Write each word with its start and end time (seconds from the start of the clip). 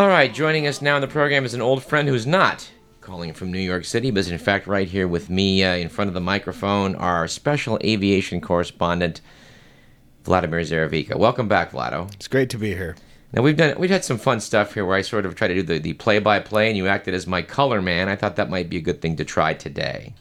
All 0.00 0.08
right, 0.08 0.32
joining 0.32 0.66
us 0.66 0.80
now 0.80 0.94
in 0.94 1.02
the 1.02 1.06
program 1.06 1.44
is 1.44 1.52
an 1.52 1.60
old 1.60 1.84
friend 1.84 2.08
who's 2.08 2.26
not 2.26 2.70
calling 3.02 3.34
from 3.34 3.52
New 3.52 3.58
York 3.58 3.84
City, 3.84 4.10
but 4.10 4.20
is 4.20 4.30
in 4.30 4.38
fact 4.38 4.66
right 4.66 4.88
here 4.88 5.06
with 5.06 5.28
me 5.28 5.62
uh, 5.62 5.74
in 5.74 5.90
front 5.90 6.08
of 6.08 6.14
the 6.14 6.22
microphone, 6.22 6.94
our 6.94 7.28
special 7.28 7.78
aviation 7.84 8.40
correspondent, 8.40 9.20
Vladimir 10.24 10.60
Zaravika. 10.60 11.16
Welcome 11.16 11.48
back, 11.48 11.72
Vlado. 11.72 12.10
It's 12.14 12.28
great 12.28 12.48
to 12.48 12.56
be 12.56 12.68
here. 12.68 12.96
Now 13.34 13.42
we've 13.42 13.58
done 13.58 13.78
we've 13.78 13.90
had 13.90 14.02
some 14.02 14.16
fun 14.16 14.40
stuff 14.40 14.72
here 14.72 14.86
where 14.86 14.96
I 14.96 15.02
sort 15.02 15.26
of 15.26 15.34
try 15.34 15.48
to 15.48 15.54
do 15.54 15.62
the, 15.62 15.78
the 15.78 15.92
play-by-play, 15.92 16.68
and 16.68 16.78
you 16.78 16.86
acted 16.86 17.12
as 17.12 17.26
my 17.26 17.42
color 17.42 17.82
man. 17.82 18.08
I 18.08 18.16
thought 18.16 18.36
that 18.36 18.48
might 18.48 18.70
be 18.70 18.78
a 18.78 18.80
good 18.80 19.02
thing 19.02 19.16
to 19.16 19.24
try 19.26 19.52
today. 19.52 20.14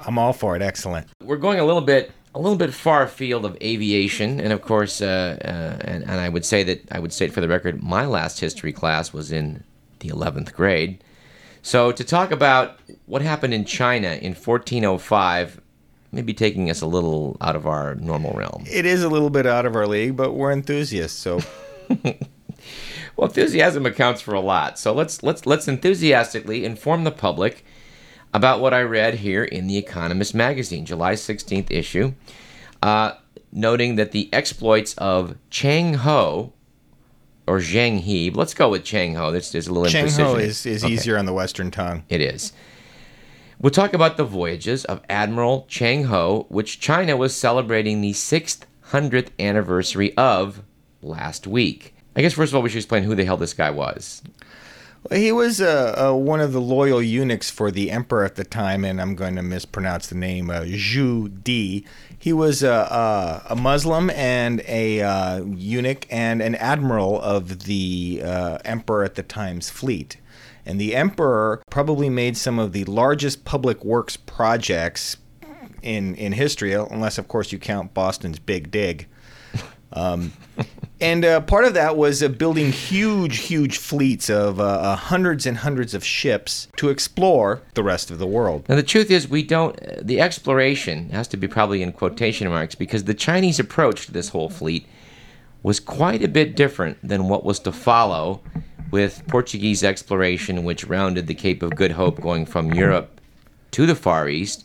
I'm 0.00 0.18
all 0.18 0.32
for 0.32 0.56
it. 0.56 0.60
Excellent. 0.60 1.06
We're 1.22 1.36
going 1.36 1.60
a 1.60 1.64
little 1.64 1.82
bit 1.82 2.10
a 2.34 2.40
little 2.40 2.58
bit 2.58 2.74
far 2.74 3.04
afield 3.04 3.44
of 3.44 3.56
aviation, 3.62 4.40
and 4.40 4.52
of 4.52 4.62
course, 4.62 5.00
uh, 5.00 5.38
uh, 5.40 5.84
and, 5.86 6.02
and 6.02 6.20
I 6.20 6.28
would 6.28 6.44
say 6.44 6.62
that 6.64 6.82
I 6.90 6.98
would 6.98 7.12
state 7.12 7.32
for 7.32 7.40
the 7.40 7.48
record, 7.48 7.82
my 7.82 8.06
last 8.06 8.40
history 8.40 8.72
class 8.72 9.12
was 9.12 9.30
in 9.30 9.62
the 10.00 10.08
11th 10.08 10.52
grade. 10.52 11.02
So 11.62 11.92
to 11.92 12.04
talk 12.04 12.30
about 12.30 12.78
what 13.06 13.22
happened 13.22 13.54
in 13.54 13.64
China 13.64 14.08
in 14.08 14.34
1405, 14.34 15.60
maybe 16.12 16.34
taking 16.34 16.70
us 16.70 16.80
a 16.80 16.86
little 16.86 17.36
out 17.40 17.56
of 17.56 17.66
our 17.66 17.94
normal 17.94 18.32
realm. 18.32 18.64
It 18.70 18.84
is 18.84 19.02
a 19.02 19.08
little 19.08 19.30
bit 19.30 19.46
out 19.46 19.64
of 19.64 19.74
our 19.76 19.86
league, 19.86 20.16
but 20.16 20.32
we're 20.32 20.52
enthusiasts, 20.52 21.18
so 21.18 21.40
Well, 23.16 23.28
enthusiasm 23.28 23.86
accounts 23.86 24.20
for 24.20 24.34
a 24.34 24.40
lot. 24.40 24.78
So 24.78 24.92
let's 24.92 25.22
let's 25.22 25.46
let's 25.46 25.68
enthusiastically 25.68 26.64
inform 26.64 27.04
the 27.04 27.12
public 27.12 27.64
about 28.34 28.60
what 28.60 28.74
I 28.74 28.82
read 28.82 29.14
here 29.14 29.44
in 29.44 29.66
the 29.68 29.78
Economist 29.78 30.34
magazine, 30.34 30.84
July 30.84 31.14
16th 31.14 31.70
issue, 31.70 32.12
uh, 32.82 33.12
noting 33.52 33.94
that 33.94 34.10
the 34.12 34.28
exploits 34.32 34.94
of 34.98 35.36
Chang 35.48 35.94
Ho 35.94 36.52
or 37.46 37.58
Zheng 37.60 38.00
He, 38.00 38.30
let's 38.30 38.52
go 38.52 38.68
with 38.70 38.84
Chang 38.84 39.14
Ho. 39.14 39.30
There's, 39.30 39.52
there's 39.52 39.68
a 39.68 39.72
little 39.72 39.88
Cheng 39.88 40.06
imprecision. 40.06 40.24
Ho 40.24 40.34
is, 40.36 40.66
is 40.66 40.84
Okay. 40.84 40.92
easier 40.92 41.16
on 41.16 41.26
the 41.26 41.32
Western 41.32 41.70
tongue. 41.70 42.02
It 42.08 42.20
is. 42.20 42.52
We'll 43.60 43.70
talk 43.70 43.94
about 43.94 44.16
the 44.16 44.24
voyages 44.24 44.84
of 44.84 45.00
Admiral 45.08 45.64
Chang 45.68 46.04
Ho, 46.04 46.46
which 46.48 46.80
China 46.80 47.16
was 47.16 47.34
celebrating 47.36 48.00
the 48.00 48.12
600th 48.12 49.28
anniversary 49.38 50.14
of 50.16 50.62
last 51.02 51.46
week. 51.46 51.94
I 52.16 52.20
guess 52.22 52.32
first 52.32 52.50
of 52.52 52.56
all 52.56 52.62
we 52.62 52.68
should 52.68 52.78
explain 52.78 53.04
who 53.04 53.14
the 53.14 53.24
hell 53.24 53.36
this 53.36 53.54
guy 53.54 53.70
was. 53.70 54.22
He 55.12 55.32
was 55.32 55.60
uh, 55.60 55.94
uh, 56.12 56.16
one 56.16 56.40
of 56.40 56.52
the 56.52 56.60
loyal 56.60 57.02
eunuchs 57.02 57.50
for 57.50 57.70
the 57.70 57.90
emperor 57.90 58.24
at 58.24 58.36
the 58.36 58.44
time, 58.44 58.86
and 58.86 59.00
I'm 59.00 59.14
going 59.14 59.36
to 59.36 59.42
mispronounce 59.42 60.06
the 60.06 60.14
name, 60.14 60.48
uh, 60.48 60.60
Zhu 60.62 61.42
Di. 61.44 61.84
He 62.18 62.32
was 62.32 62.64
uh, 62.64 62.72
uh, 62.72 63.42
a 63.50 63.54
Muslim 63.54 64.08
and 64.10 64.62
a 64.66 65.02
uh, 65.02 65.44
eunuch 65.44 66.06
and 66.10 66.40
an 66.40 66.54
admiral 66.54 67.20
of 67.20 67.64
the 67.64 68.22
emperor 68.64 69.04
at 69.04 69.14
the 69.14 69.22
time's 69.22 69.68
fleet. 69.68 70.16
And 70.64 70.80
the 70.80 70.96
emperor 70.96 71.62
probably 71.70 72.08
made 72.08 72.38
some 72.38 72.58
of 72.58 72.72
the 72.72 72.84
largest 72.86 73.44
public 73.44 73.84
works 73.84 74.16
projects 74.16 75.18
in 75.82 76.14
in 76.14 76.32
history, 76.32 76.72
unless 76.72 77.18
of 77.18 77.28
course 77.28 77.52
you 77.52 77.58
count 77.58 77.92
Boston's 77.92 78.38
Big 78.38 78.70
Dig. 78.70 79.06
Um, 79.94 80.32
and 81.00 81.24
uh, 81.24 81.40
part 81.40 81.64
of 81.64 81.74
that 81.74 81.96
was 81.96 82.22
uh, 82.22 82.28
building 82.28 82.72
huge, 82.72 83.38
huge 83.38 83.78
fleets 83.78 84.28
of 84.28 84.60
uh, 84.60 84.64
uh, 84.64 84.96
hundreds 84.96 85.46
and 85.46 85.58
hundreds 85.58 85.94
of 85.94 86.04
ships 86.04 86.68
to 86.76 86.88
explore 86.88 87.62
the 87.74 87.82
rest 87.82 88.10
of 88.10 88.18
the 88.18 88.26
world. 88.26 88.68
Now 88.68 88.76
the 88.76 88.82
truth 88.82 89.10
is 89.10 89.28
we 89.28 89.42
don't 89.42 89.80
uh, 89.82 89.96
the 90.02 90.20
exploration 90.20 91.10
has 91.10 91.28
to 91.28 91.36
be 91.36 91.48
probably 91.48 91.82
in 91.82 91.92
quotation 91.92 92.48
marks 92.48 92.74
because 92.74 93.04
the 93.04 93.14
Chinese 93.14 93.58
approach 93.58 94.06
to 94.06 94.12
this 94.12 94.30
whole 94.30 94.50
fleet 94.50 94.86
was 95.62 95.80
quite 95.80 96.22
a 96.22 96.28
bit 96.28 96.54
different 96.54 96.98
than 97.02 97.28
what 97.28 97.44
was 97.44 97.58
to 97.60 97.72
follow 97.72 98.42
with 98.90 99.22
Portuguese 99.28 99.82
exploration 99.82 100.64
which 100.64 100.84
rounded 100.84 101.26
the 101.26 101.34
Cape 101.34 101.62
of 101.62 101.74
Good 101.74 101.92
Hope 101.92 102.20
going 102.20 102.46
from 102.46 102.72
Europe 102.72 103.20
to 103.72 103.86
the 103.86 103.94
Far 103.94 104.28
East. 104.28 104.64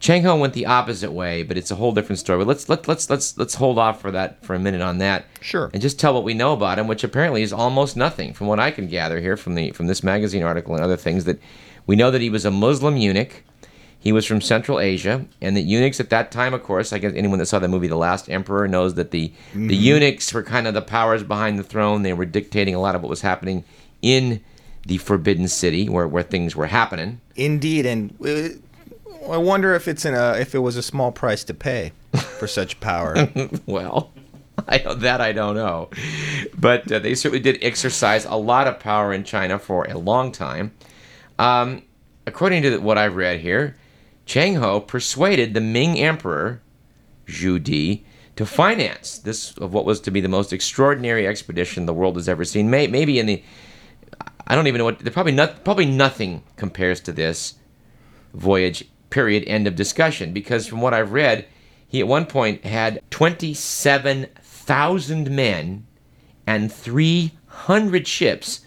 Chang 0.00 0.22
Ho 0.24 0.34
went 0.34 0.54
the 0.54 0.64
opposite 0.64 1.12
way, 1.12 1.42
but 1.42 1.58
it's 1.58 1.70
a 1.70 1.74
whole 1.74 1.92
different 1.92 2.18
story. 2.18 2.38
But 2.38 2.48
let's 2.48 2.68
let, 2.70 2.88
let's 2.88 3.10
let's 3.10 3.36
let's 3.36 3.54
hold 3.54 3.78
off 3.78 4.00
for 4.00 4.10
that 4.10 4.42
for 4.42 4.54
a 4.54 4.58
minute 4.58 4.80
on 4.80 4.98
that. 4.98 5.26
Sure. 5.42 5.70
And 5.74 5.82
just 5.82 6.00
tell 6.00 6.14
what 6.14 6.24
we 6.24 6.32
know 6.32 6.54
about 6.54 6.78
him, 6.78 6.88
which 6.88 7.04
apparently 7.04 7.42
is 7.42 7.52
almost 7.52 7.98
nothing, 7.98 8.32
from 8.32 8.46
what 8.46 8.58
I 8.58 8.70
can 8.70 8.88
gather 8.88 9.20
here 9.20 9.36
from 9.36 9.54
the 9.54 9.72
from 9.72 9.86
this 9.86 10.02
magazine 10.02 10.42
article 10.42 10.74
and 10.74 10.82
other 10.82 10.96
things. 10.96 11.26
That 11.26 11.38
we 11.86 11.96
know 11.96 12.10
that 12.10 12.22
he 12.22 12.30
was 12.30 12.46
a 12.46 12.50
Muslim 12.50 12.96
eunuch. 12.96 13.44
He 14.02 14.12
was 14.12 14.24
from 14.24 14.40
Central 14.40 14.80
Asia, 14.80 15.26
and 15.42 15.54
the 15.54 15.60
eunuchs 15.60 16.00
at 16.00 16.08
that 16.08 16.30
time, 16.32 16.54
of 16.54 16.62
course, 16.62 16.94
I 16.94 16.98
guess 16.98 17.12
anyone 17.14 17.38
that 17.38 17.44
saw 17.44 17.58
the 17.58 17.68
movie 17.68 17.86
The 17.86 17.96
Last 17.96 18.30
Emperor 18.30 18.66
knows 18.66 18.94
that 18.94 19.10
the 19.10 19.30
the 19.54 19.76
eunuchs 19.76 20.32
were 20.32 20.42
kind 20.42 20.66
of 20.66 20.72
the 20.72 20.80
powers 20.80 21.22
behind 21.22 21.58
the 21.58 21.62
throne. 21.62 22.02
They 22.02 22.14
were 22.14 22.24
dictating 22.24 22.74
a 22.74 22.80
lot 22.80 22.94
of 22.94 23.02
what 23.02 23.10
was 23.10 23.20
happening 23.20 23.64
in 24.00 24.40
the 24.86 24.96
Forbidden 24.96 25.48
City, 25.48 25.90
where 25.90 26.08
where 26.08 26.22
things 26.22 26.56
were 26.56 26.68
happening. 26.68 27.20
Indeed, 27.36 27.84
and 27.84 28.14
uh, 28.24 28.56
I 29.28 29.36
wonder 29.36 29.74
if 29.74 29.88
it's 29.88 30.04
in 30.04 30.14
a, 30.14 30.32
if 30.38 30.54
it 30.54 30.58
was 30.58 30.76
a 30.76 30.82
small 30.82 31.12
price 31.12 31.44
to 31.44 31.54
pay 31.54 31.92
for 32.38 32.46
such 32.46 32.80
power. 32.80 33.28
well, 33.66 34.12
I 34.68 34.78
that 34.78 35.20
I 35.20 35.32
don't 35.32 35.54
know, 35.54 35.90
but 36.56 36.90
uh, 36.90 36.98
they 36.98 37.14
certainly 37.14 37.40
did 37.40 37.58
exercise 37.62 38.24
a 38.24 38.36
lot 38.36 38.66
of 38.66 38.80
power 38.80 39.12
in 39.12 39.24
China 39.24 39.58
for 39.58 39.84
a 39.84 39.98
long 39.98 40.32
time. 40.32 40.72
Um, 41.38 41.82
according 42.26 42.62
to 42.62 42.78
what 42.78 42.98
I've 42.98 43.16
read 43.16 43.40
here, 43.40 43.76
Chang 44.26 44.56
Ho 44.56 44.80
persuaded 44.80 45.54
the 45.54 45.60
Ming 45.60 45.98
Emperor 45.98 46.60
Zhu 47.26 47.62
Di 47.62 48.04
to 48.36 48.46
finance 48.46 49.18
this 49.18 49.56
of 49.58 49.72
what 49.72 49.84
was 49.84 50.00
to 50.00 50.10
be 50.10 50.20
the 50.20 50.28
most 50.28 50.52
extraordinary 50.52 51.26
expedition 51.26 51.86
the 51.86 51.94
world 51.94 52.16
has 52.16 52.28
ever 52.28 52.44
seen. 52.44 52.70
May, 52.70 52.86
maybe 52.86 53.18
in 53.18 53.26
the 53.26 53.42
I 54.50 54.56
don't 54.56 54.66
even 54.66 54.80
know 54.80 54.86
what. 54.86 55.12
Probably 55.12 55.30
not. 55.30 55.62
Probably 55.64 55.86
nothing 55.86 56.42
compares 56.56 57.00
to 57.02 57.12
this 57.12 57.54
voyage. 58.34 58.84
Period. 59.10 59.44
End 59.46 59.66
of 59.66 59.74
discussion. 59.76 60.32
Because 60.32 60.66
from 60.66 60.80
what 60.80 60.94
I've 60.94 61.12
read, 61.12 61.46
he 61.86 62.00
at 62.00 62.08
one 62.08 62.26
point 62.26 62.64
had 62.64 63.02
twenty-seven 63.10 64.28
thousand 64.40 65.30
men 65.30 65.86
and 66.46 66.72
three 66.72 67.32
hundred 67.46 68.06
ships 68.06 68.60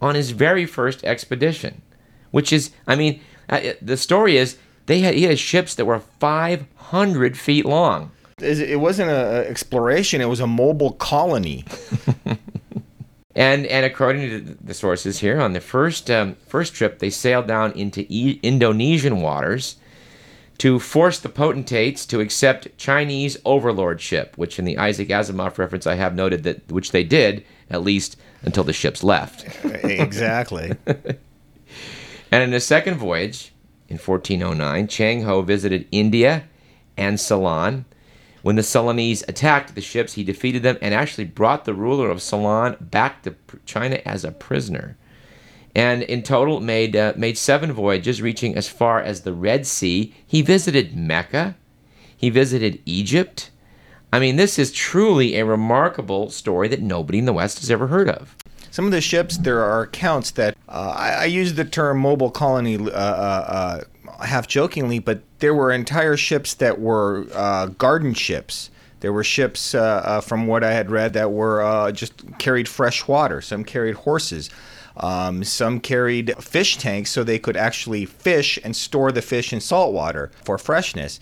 on 0.00 0.14
his 0.14 0.30
very 0.30 0.64
first 0.64 1.04
expedition. 1.04 1.82
Which 2.30 2.52
is, 2.52 2.70
I 2.86 2.94
mean, 2.94 3.20
uh, 3.48 3.72
the 3.82 3.96
story 3.96 4.36
is 4.36 4.56
they 4.86 5.00
had 5.00 5.14
he 5.14 5.24
had 5.24 5.38
ships 5.38 5.74
that 5.74 5.84
were 5.84 6.00
five 6.00 6.66
hundred 6.76 7.36
feet 7.36 7.66
long. 7.66 8.12
It 8.40 8.78
wasn't 8.78 9.10
an 9.10 9.44
exploration; 9.46 10.20
it 10.20 10.28
was 10.28 10.40
a 10.40 10.46
mobile 10.46 10.92
colony. 10.92 11.64
And 13.38 13.66
and 13.66 13.86
according 13.86 14.30
to 14.30 14.56
the 14.60 14.74
sources 14.74 15.20
here, 15.20 15.40
on 15.40 15.52
the 15.52 15.60
first 15.60 16.10
um, 16.10 16.34
first 16.48 16.74
trip, 16.74 16.98
they 16.98 17.08
sailed 17.08 17.46
down 17.46 17.70
into 17.72 18.04
e- 18.08 18.40
Indonesian 18.42 19.20
waters 19.20 19.76
to 20.58 20.78
force 20.78 21.18
the 21.20 21.28
potentates 21.28 22.04
to 22.06 22.20
accept 22.20 22.76
Chinese 22.76 23.36
overlordship, 23.44 24.36
which 24.36 24.58
in 24.58 24.64
the 24.64 24.76
Isaac 24.76 25.08
Asimov 25.08 25.56
reference 25.58 25.86
I 25.86 25.94
have 25.94 26.14
noted 26.14 26.42
that 26.42 26.70
which 26.70 26.90
they 26.90 27.04
did 27.04 27.44
at 27.70 27.82
least 27.82 28.16
until 28.42 28.64
the 28.64 28.72
ships 28.72 29.04
left. 29.04 29.46
exactly. 29.64 30.72
And 32.30 32.42
in 32.42 32.50
the 32.50 32.60
second 32.60 32.96
voyage, 32.96 33.52
in 33.88 33.96
1409, 33.96 34.86
Chang 34.88 35.22
Ho 35.22 35.40
visited 35.42 35.88
India 35.90 36.44
and 36.96 37.18
Ceylon. 37.18 37.86
When 38.42 38.56
the 38.56 38.62
Ceylonese 38.62 39.26
attacked 39.26 39.74
the 39.74 39.80
ships, 39.80 40.12
he 40.12 40.24
defeated 40.24 40.62
them 40.62 40.78
and 40.82 40.94
actually 40.94 41.24
brought 41.24 41.64
the 41.64 41.74
ruler 41.74 42.10
of 42.10 42.22
Ceylon 42.22 42.76
back 42.80 43.22
to 43.22 43.34
China 43.64 44.00
as 44.04 44.24
a 44.24 44.32
prisoner. 44.32 44.96
And 45.78 46.02
in 46.02 46.24
total, 46.24 46.58
made 46.58 46.96
uh, 46.96 47.12
made 47.16 47.38
seven 47.38 47.72
voyages, 47.72 48.20
reaching 48.20 48.56
as 48.56 48.68
far 48.68 49.00
as 49.00 49.20
the 49.20 49.32
Red 49.32 49.64
Sea. 49.64 50.12
He 50.26 50.42
visited 50.42 50.96
Mecca. 50.96 51.54
He 52.16 52.30
visited 52.30 52.82
Egypt. 52.84 53.52
I 54.12 54.18
mean, 54.18 54.34
this 54.34 54.58
is 54.58 54.72
truly 54.72 55.36
a 55.36 55.44
remarkable 55.44 56.30
story 56.30 56.66
that 56.66 56.82
nobody 56.82 57.20
in 57.20 57.26
the 57.26 57.32
West 57.32 57.60
has 57.60 57.70
ever 57.70 57.86
heard 57.86 58.10
of. 58.10 58.34
Some 58.72 58.86
of 58.86 58.90
the 58.90 59.00
ships, 59.00 59.38
there 59.38 59.62
are 59.62 59.82
accounts 59.82 60.32
that 60.32 60.56
uh, 60.68 60.94
I, 60.96 61.10
I 61.10 61.24
use 61.26 61.54
the 61.54 61.64
term 61.64 62.00
mobile 62.00 62.32
colony 62.32 62.74
uh, 62.74 62.90
uh, 62.90 63.84
uh, 64.08 64.24
half 64.24 64.48
jokingly, 64.48 64.98
but 64.98 65.22
there 65.38 65.54
were 65.54 65.70
entire 65.70 66.16
ships 66.16 66.54
that 66.54 66.80
were 66.80 67.28
uh, 67.32 67.66
garden 67.66 68.14
ships. 68.14 68.70
There 68.98 69.12
were 69.12 69.22
ships, 69.22 69.70
from 69.70 70.48
what 70.48 70.64
I 70.64 70.72
had 70.72 70.90
read, 70.90 71.12
that 71.12 71.30
were 71.30 71.92
just 71.92 72.14
carried 72.40 72.66
fresh 72.66 73.06
water. 73.06 73.40
Some 73.40 73.62
carried 73.62 73.94
horses. 73.94 74.50
Um, 75.00 75.44
some 75.44 75.78
carried 75.80 76.34
fish 76.42 76.76
tanks 76.76 77.10
so 77.10 77.22
they 77.22 77.38
could 77.38 77.56
actually 77.56 78.04
fish 78.04 78.58
and 78.64 78.74
store 78.74 79.12
the 79.12 79.22
fish 79.22 79.52
in 79.52 79.60
salt 79.60 79.92
water 79.92 80.30
for 80.44 80.58
freshness. 80.58 81.20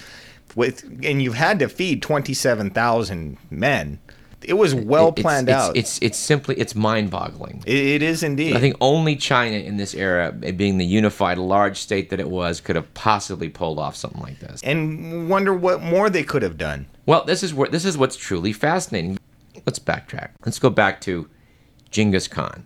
With 0.55 0.83
and 1.05 1.21
you've 1.21 1.35
had 1.35 1.59
to 1.59 1.69
feed 1.69 2.01
twenty-seven 2.01 2.71
thousand 2.71 3.37
men. 3.51 3.99
It 4.43 4.55
was 4.55 4.75
well 4.75 5.09
It's- 5.09 5.23
planned 5.23 5.49
it's, 5.49 5.57
out. 5.57 5.77
It's 5.77 5.99
it's 6.01 6.17
simply 6.17 6.55
it's 6.57 6.75
mind-boggling. 6.75 7.65
It, 7.67 7.75
it 7.77 8.03
is 8.03 8.23
indeed. 8.23 8.55
I 8.57 8.61
think 8.61 8.77
only 8.81 9.17
China 9.17 9.57
in 9.57 9.77
this 9.77 9.93
era, 9.93 10.33
being 10.33 10.79
the 10.79 10.87
unified 10.87 11.37
large 11.37 11.79
state 11.79 12.11
that 12.11 12.21
it 12.21 12.31
was, 12.31 12.61
could 12.61 12.77
have 12.77 12.93
possibly 12.95 13.49
pulled 13.49 13.79
off 13.79 13.97
something 13.97 14.23
like 14.23 14.39
this. 14.39 14.61
and 14.63 15.29
wonder 15.29 15.53
what 15.53 15.83
more 15.83 16.09
they 16.09 16.23
could 16.23 16.43
have 16.43 16.57
done. 16.57 16.87
Well, 17.07 17.25
this 17.25 17.43
is 17.43 17.53
where 17.53 17.69
this 17.69 17.85
is 17.85 17.99
what's 17.99 18.17
truly 18.17 18.53
fascinating. 18.53 19.19
Let's 19.67 19.79
backtrack. 19.81 20.31
Let's 20.45 20.59
go 20.59 20.71
back 20.71 21.01
to 21.03 21.29
Genghis 21.91 22.29
Khan. 22.29 22.65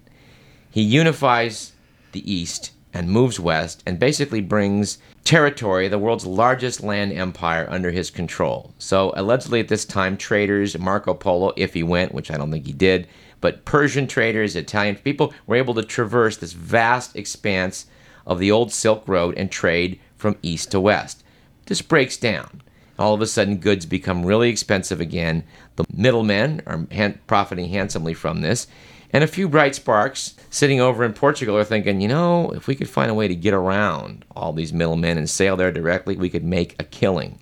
He 0.71 0.83
unifies 0.83 1.73
the 2.13 2.33
East 2.33 2.73
and 2.93 3.11
moves 3.11 3.39
west 3.39 3.83
and 3.87 3.99
basically 3.99 4.41
brings 4.41 4.99
territory, 5.25 5.89
the 5.89 5.99
world's 5.99 6.27
largest 6.27 6.83
land 6.83 7.13
empire, 7.13 7.67
under 7.71 7.91
his 7.91 8.11
control. 8.11 8.73
So, 8.79 9.13
allegedly 9.17 9.61
at 9.61 9.69
this 9.69 9.85
time, 9.85 10.17
traders, 10.17 10.79
Marco 10.79 11.15
Polo, 11.15 11.53
if 11.57 11.75
he 11.75 11.83
went, 11.83 12.15
which 12.15 12.31
I 12.31 12.37
don't 12.37 12.51
think 12.51 12.67
he 12.67 12.73
did, 12.73 13.07
but 13.41 13.65
Persian 13.65 14.07
traders, 14.07 14.57
Italian 14.57 14.97
people 14.97 15.33
were 15.47 15.57
able 15.57 15.75
to 15.75 15.83
traverse 15.83 16.37
this 16.37 16.53
vast 16.53 17.17
expanse 17.17 17.87
of 18.27 18.39
the 18.39 18.51
old 18.51 18.73
Silk 18.73 19.07
Road 19.07 19.37
and 19.37 19.51
trade 19.51 19.99
from 20.17 20.37
east 20.43 20.71
to 20.73 20.81
west. 20.81 21.25
This 21.67 21.83
breaks 21.83 22.17
down. 22.17 22.63
All 22.99 23.15
of 23.15 23.23
a 23.23 23.27
sudden, 23.27 23.57
goods 23.57 23.87
become 23.87 24.27
really 24.27 24.51
expensive 24.51 25.01
again. 25.01 25.45
The 25.77 25.87
middlemen 25.95 26.61
are 26.67 26.87
profiting 27.27 27.71
handsomely 27.71 28.13
from 28.13 28.43
this. 28.43 28.67
And 29.13 29.25
a 29.25 29.29
few 29.29 29.49
bright 29.49 29.75
sparks 29.75 30.35
sitting 30.51 30.81
over 30.81 31.05
in 31.05 31.13
Portugal 31.13 31.57
are 31.57 31.65
thinking, 31.65 32.01
you 32.01 32.09
know, 32.09 32.51
if 32.51 32.67
we 32.67 32.75
could 32.75 32.89
find 32.89 33.11
a 33.11 33.15
way 33.15 33.27
to 33.27 33.35
get 33.35 33.55
around 33.55 34.25
all 34.37 34.53
these 34.53 34.73
middlemen 34.73 35.19
and 35.19 35.29
sail 35.29 35.57
there 35.57 35.73
directly, 35.73 36.17
we 36.17 36.31
could 36.31 36.45
make 36.45 36.77
a 36.79 36.85
killing. 36.85 37.39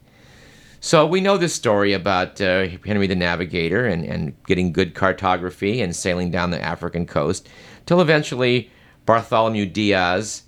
So 0.80 1.06
we 1.06 1.20
know 1.20 1.36
this 1.36 1.54
story 1.54 1.92
about 1.92 2.40
uh, 2.40 2.68
Henry 2.86 3.06
the 3.06 3.16
Navigator 3.16 3.84
and, 3.86 4.04
and 4.04 4.42
getting 4.44 4.72
good 4.72 4.94
cartography 4.94 5.80
and 5.80 5.94
sailing 5.94 6.30
down 6.30 6.50
the 6.50 6.62
African 6.62 7.04
coast, 7.04 7.48
till 7.84 8.00
eventually 8.00 8.70
Bartholomew 9.04 9.66
Diaz 9.66 10.44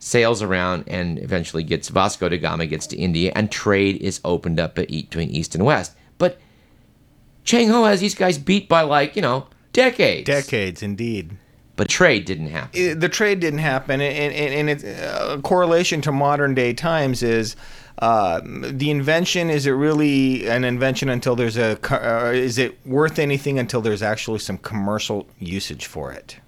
sails 0.00 0.42
around 0.42 0.84
and 0.86 1.18
eventually 1.20 1.62
gets 1.62 1.88
Vasco 1.88 2.28
da 2.28 2.38
Gama 2.38 2.66
gets 2.66 2.86
to 2.88 2.96
India, 2.96 3.32
and 3.34 3.50
trade 3.50 3.96
is 3.96 4.20
opened 4.24 4.58
up 4.58 4.74
between 4.74 5.30
East 5.30 5.54
and 5.54 5.64
West. 5.64 5.94
But 6.18 6.40
Chang 7.44 7.68
Ho 7.68 7.84
has 7.84 8.00
these 8.00 8.14
guys 8.14 8.36
beat 8.36 8.68
by 8.68 8.82
like 8.82 9.14
you 9.14 9.22
know 9.22 9.46
decades. 9.72 10.26
Decades, 10.26 10.82
indeed. 10.82 11.36
But 11.76 11.88
trade 11.88 12.24
didn't 12.24 12.48
happen. 12.48 12.98
The 12.98 13.08
trade 13.08 13.38
didn't 13.38 13.60
happen, 13.60 14.00
and, 14.00 14.34
and, 14.34 14.54
and 14.54 14.70
it's, 14.70 14.82
uh, 14.82 15.36
a 15.38 15.42
correlation 15.42 16.00
to 16.02 16.10
modern 16.10 16.52
day 16.52 16.72
times 16.72 17.22
is 17.22 17.54
uh, 18.00 18.40
the 18.44 18.90
invention. 18.90 19.48
Is 19.48 19.64
it 19.64 19.70
really 19.70 20.48
an 20.48 20.64
invention 20.64 21.08
until 21.08 21.36
there's 21.36 21.56
a? 21.56 21.78
Uh, 21.88 22.32
is 22.32 22.58
it 22.58 22.84
worth 22.84 23.20
anything 23.20 23.60
until 23.60 23.80
there's 23.80 24.02
actually 24.02 24.40
some 24.40 24.58
commercial 24.58 25.28
usage 25.38 25.86
for 25.86 26.12
it? 26.12 26.38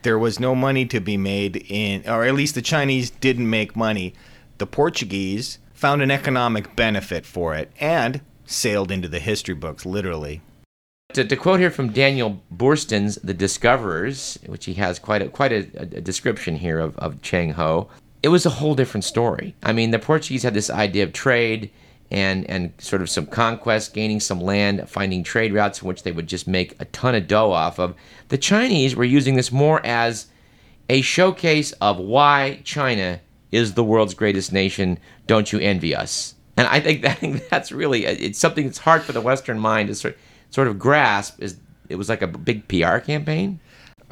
There 0.00 0.18
was 0.18 0.40
no 0.40 0.54
money 0.54 0.86
to 0.86 1.00
be 1.00 1.18
made 1.18 1.66
in, 1.68 2.08
or 2.08 2.24
at 2.24 2.34
least 2.34 2.54
the 2.54 2.62
Chinese 2.62 3.10
didn't 3.10 3.50
make 3.50 3.76
money. 3.76 4.14
The 4.56 4.66
Portuguese 4.66 5.58
found 5.74 6.00
an 6.00 6.10
economic 6.10 6.74
benefit 6.74 7.26
for 7.26 7.54
it 7.54 7.70
and 7.80 8.22
sailed 8.46 8.90
into 8.90 9.08
the 9.08 9.18
history 9.18 9.54
books, 9.54 9.84
literally. 9.84 10.40
To, 11.12 11.24
to, 11.24 11.36
quote 11.36 11.60
here 11.60 11.70
from 11.70 11.92
Daniel 11.92 12.42
Boorstin's 12.50 13.16
The 13.16 13.32
Discoverers, 13.32 14.38
which 14.44 14.66
he 14.66 14.74
has 14.74 14.98
quite 14.98 15.22
a, 15.22 15.28
quite 15.28 15.52
a, 15.52 15.66
a 15.80 16.00
description 16.02 16.56
here 16.56 16.78
of, 16.78 16.94
of 16.98 17.22
Chang 17.22 17.52
Ho, 17.52 17.88
it 18.22 18.28
was 18.28 18.44
a 18.44 18.50
whole 18.50 18.74
different 18.74 19.04
story. 19.04 19.54
I 19.62 19.72
mean, 19.72 19.92
the 19.92 19.98
Portuguese 19.98 20.42
had 20.42 20.52
this 20.52 20.68
idea 20.68 21.04
of 21.04 21.14
trade 21.14 21.70
and, 22.10 22.44
and 22.50 22.72
sort 22.78 23.02
of 23.02 23.08
some 23.08 23.26
conquest, 23.26 23.94
gaining 23.94 24.20
some 24.20 24.40
land, 24.40 24.88
finding 24.90 25.22
trade 25.22 25.54
routes 25.54 25.80
in 25.80 25.88
which 25.88 26.02
they 26.02 26.12
would 26.12 26.26
just 26.26 26.46
make 26.46 26.74
a 26.80 26.84
ton 26.86 27.14
of 27.14 27.26
dough 27.26 27.52
off 27.52 27.78
of. 27.78 27.94
The 28.28 28.38
Chinese 28.38 28.94
were 28.94 29.04
using 29.04 29.36
this 29.36 29.50
more 29.50 29.80
as 29.86 30.26
a 30.90 31.00
showcase 31.00 31.72
of 31.80 31.98
why 31.98 32.60
China 32.64 33.20
is 33.50 33.74
the 33.74 33.84
world's 33.84 34.14
greatest 34.14 34.52
nation. 34.52 34.98
Don't 35.26 35.52
you 35.52 35.60
envy 35.60 35.94
us? 35.94 36.34
And 36.56 36.68
I 36.68 36.80
think, 36.80 37.02
that, 37.02 37.48
that's 37.48 37.72
really 37.72 38.04
it's 38.04 38.38
something 38.38 38.66
that's 38.66 38.78
hard 38.78 39.02
for 39.02 39.12
the 39.12 39.20
Western 39.20 39.58
mind 39.58 39.88
to 39.88 39.94
sort 39.94 40.18
sort 40.50 40.68
of 40.68 40.78
grasp. 40.78 41.42
Is 41.42 41.58
it 41.88 41.96
was 41.96 42.08
like 42.08 42.22
a 42.22 42.26
big 42.26 42.68
PR 42.68 42.98
campaign. 42.98 43.60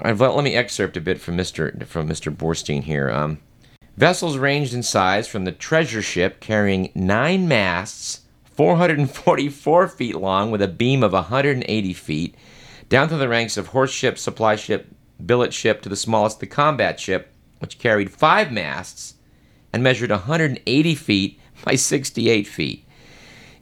Right, 0.03 0.19
let 0.19 0.45
me 0.45 0.55
excerpt 0.55 0.97
a 0.97 1.01
bit 1.01 1.21
from 1.21 1.37
Mr. 1.37 1.87
from 1.87 2.09
Mr. 2.09 2.35
Boorstin 2.35 2.83
here. 2.83 3.11
Um, 3.11 3.39
vessels 3.97 4.39
ranged 4.39 4.75
in 4.75 4.83
size 4.83 5.29
from 5.29 5.45
the 5.45 5.53
treasure 5.53 6.03
ship 6.03 6.41
carrying 6.41 6.91
nine 6.95 7.47
masts, 7.47 8.23
444 8.55 9.89
feet 9.97 10.17
long, 10.17 10.51
with 10.51 10.63
a 10.63 10.69
beam 10.69 11.03
of 11.05 11.13
180 11.13 11.93
feet, 11.93 12.35
down 12.89 13.09
to 13.09 13.17
the 13.17 13.29
ranks 13.29 13.57
of 13.57 13.69
horse 13.69 13.93
ship, 13.93 14.19
supply 14.19 14.57
ship, 14.57 14.89
billet 15.25 15.55
ship, 15.55 15.81
to 15.83 15.89
the 15.89 15.97
smallest, 15.97 16.41
the 16.41 16.47
combat 16.47 16.99
ship, 16.99 17.33
which 17.61 17.79
carried 17.79 18.11
five 18.11 18.51
masts 18.51 19.15
and 19.73 19.83
measured 19.83 20.11
180 20.11 20.95
feet 20.97 21.41
by 21.65 21.77
68 21.77 22.47
feet. 22.49 22.85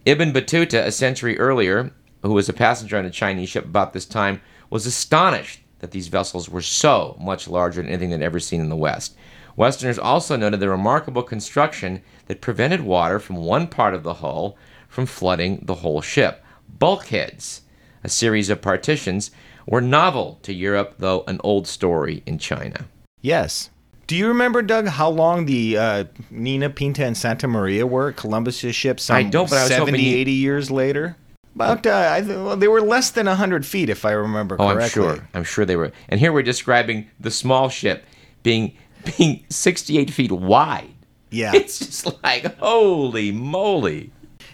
Ibn 0.04 0.32
Battuta, 0.32 0.84
a 0.84 0.92
century 0.92 1.38
earlier, 1.38 1.92
who 2.22 2.32
was 2.32 2.48
a 2.48 2.52
passenger 2.52 2.96
on 2.96 3.04
a 3.04 3.10
Chinese 3.10 3.48
ship 3.48 3.64
about 3.64 3.92
this 3.92 4.06
time, 4.06 4.40
was 4.70 4.86
astonished 4.86 5.60
that 5.80 5.90
these 5.90 6.08
vessels 6.08 6.48
were 6.48 6.62
so 6.62 7.16
much 7.20 7.48
larger 7.48 7.82
than 7.82 7.90
anything 7.90 8.10
they'd 8.10 8.22
ever 8.22 8.40
seen 8.40 8.60
in 8.60 8.68
the 8.68 8.76
West. 8.76 9.16
Westerners 9.56 9.98
also 9.98 10.36
noted 10.36 10.60
the 10.60 10.68
remarkable 10.68 11.22
construction 11.22 12.00
that 12.26 12.40
prevented 12.40 12.80
water 12.80 13.18
from 13.18 13.36
one 13.36 13.66
part 13.66 13.92
of 13.92 14.02
the 14.02 14.14
hull 14.14 14.56
from 14.88 15.06
flooding 15.06 15.62
the 15.66 15.76
whole 15.76 16.00
ship. 16.00 16.42
Bulkheads, 16.78 17.62
a 18.02 18.08
series 18.08 18.48
of 18.48 18.62
partitions, 18.62 19.30
were 19.66 19.80
novel 19.80 20.38
to 20.42 20.52
Europe, 20.52 20.94
though 20.98 21.24
an 21.26 21.40
old 21.44 21.66
story 21.66 22.22
in 22.26 22.38
China. 22.38 22.86
Yes. 23.20 23.70
Do 24.06 24.16
you 24.16 24.28
remember, 24.28 24.62
Doug, 24.62 24.86
how 24.86 25.08
long 25.08 25.46
the 25.46 25.78
uh, 25.78 26.04
Nina, 26.30 26.70
Pinta, 26.70 27.04
and 27.04 27.16
Santa 27.16 27.46
Maria 27.46 27.86
were 27.86 28.12
Columbus's 28.12 28.74
ships? 28.74 29.08
I 29.10 29.22
don't, 29.22 29.48
but 29.48 29.58
I 29.58 29.62
was 29.62 29.70
70, 29.70 29.92
hoping 29.92 30.04
80 30.04 30.32
years 30.32 30.70
later? 30.70 31.16
About, 31.54 31.86
uh, 31.86 32.12
I 32.12 32.20
th- 32.20 32.36
well, 32.36 32.56
they 32.56 32.68
were 32.68 32.80
less 32.80 33.10
than 33.10 33.26
100 33.26 33.66
feet, 33.66 33.90
if 33.90 34.04
I 34.04 34.12
remember 34.12 34.56
oh, 34.58 34.72
correctly. 34.72 35.02
I'm 35.02 35.16
sure. 35.16 35.28
I'm 35.34 35.44
sure 35.44 35.64
they 35.64 35.76
were. 35.76 35.92
And 36.08 36.18
here 36.18 36.32
we're 36.32 36.42
describing 36.42 37.10
the 37.20 37.30
small 37.30 37.68
ship 37.68 38.04
being 38.42 38.76
being 39.18 39.44
68 39.50 40.10
feet 40.10 40.32
wide. 40.32 40.94
Yeah. 41.30 41.52
It's 41.54 41.78
just 41.78 42.22
like, 42.22 42.58
holy 42.58 43.32
moly. 43.32 44.12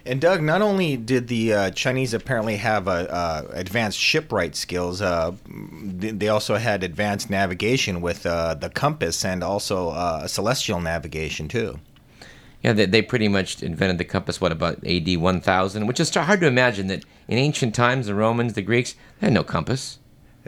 And 0.09 0.23
Doug, 0.23 0.43
not 0.43 0.63
only 0.63 0.97
did 0.97 1.29
the 1.29 1.53
uh, 1.53 1.71
Chinese 1.73 2.15
apparently 2.15 2.57
have 2.57 2.89
uh, 2.89 2.93
uh, 2.93 3.43
advanced 3.53 3.99
shipwright 3.99 4.57
skills, 4.57 5.03
uh, 5.03 5.33
they 5.47 6.29
also 6.29 6.57
had 6.57 6.83
advanced 6.83 7.29
navigation 7.29 8.01
with 8.01 8.25
uh, 8.25 8.55
the 8.55 8.71
compass 8.71 9.23
and 9.23 9.45
also 9.45 9.91
uh, 9.91 10.27
celestial 10.27 10.81
navigation 10.81 11.47
too. 11.47 11.79
Yeah, 12.63 12.73
they, 12.73 12.87
they 12.87 13.03
pretty 13.03 13.29
much 13.29 13.63
invented 13.63 13.99
the 13.99 14.05
compass, 14.05 14.41
what, 14.41 14.53
about 14.53 14.85
AD 14.87 15.17
1000? 15.17 15.87
Which 15.87 16.01
is 16.01 16.15
hard 16.15 16.41
to 16.41 16.47
imagine 16.47 16.89
that 16.89 17.05
in 17.29 17.39
ancient 17.39 17.75
times, 17.75 18.07
the 18.07 18.15
Romans, 18.15 18.55
the 18.55 18.63
Greeks, 18.63 18.95
they 19.21 19.29
had 19.29 19.35
no 19.35 19.45
compass. 19.45 19.99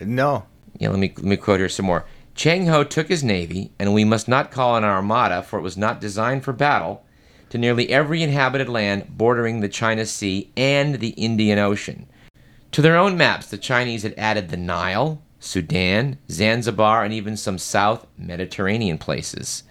No. 0.01 0.47
Yeah, 0.79 0.89
let 0.89 0.99
me, 0.99 1.13
let 1.17 1.25
me 1.25 1.37
quote 1.37 1.61
here 1.61 1.69
some 1.69 1.87
more. 1.87 2.05
Chang 2.35 2.67
Ho 2.67 2.85
took 2.85 3.09
his 3.09 3.23
navy, 3.23 3.71
and 3.79 3.93
we 3.93 4.05
must 4.05 4.27
not 4.27 4.51
call 4.51 4.77
an 4.77 4.85
armada, 4.85 5.43
for 5.43 5.59
it 5.59 5.63
was 5.63 5.77
not 5.77 6.01
designed 6.01 6.43
for 6.43 6.53
battle, 6.53 7.05
to 7.51 7.59
nearly 7.59 7.91
every 7.91 8.23
inhabited 8.23 8.69
land 8.69 9.17
bordering 9.17 9.61
the 9.61 9.69
China 9.69 10.07
Sea 10.07 10.51
and 10.57 10.97
the 11.01 11.11
Indian 11.11 11.59
Ocean. 11.59 12.07
To 12.73 12.83
their 12.83 12.97
own 12.97 13.17
maps, 13.17 13.47
the 13.47 13.59
Chinese 13.59 14.05
had 14.05 14.15
added 14.17 14.49
the 14.49 14.57
Nile, 14.57 15.21
Sudan, 15.41 16.19
Zanzibar, 16.31 17.05
and 17.05 17.13
even 17.13 17.37
some 17.37 17.59
South 17.59 18.07
Mediterranean 18.17 18.99
places. 18.99 19.65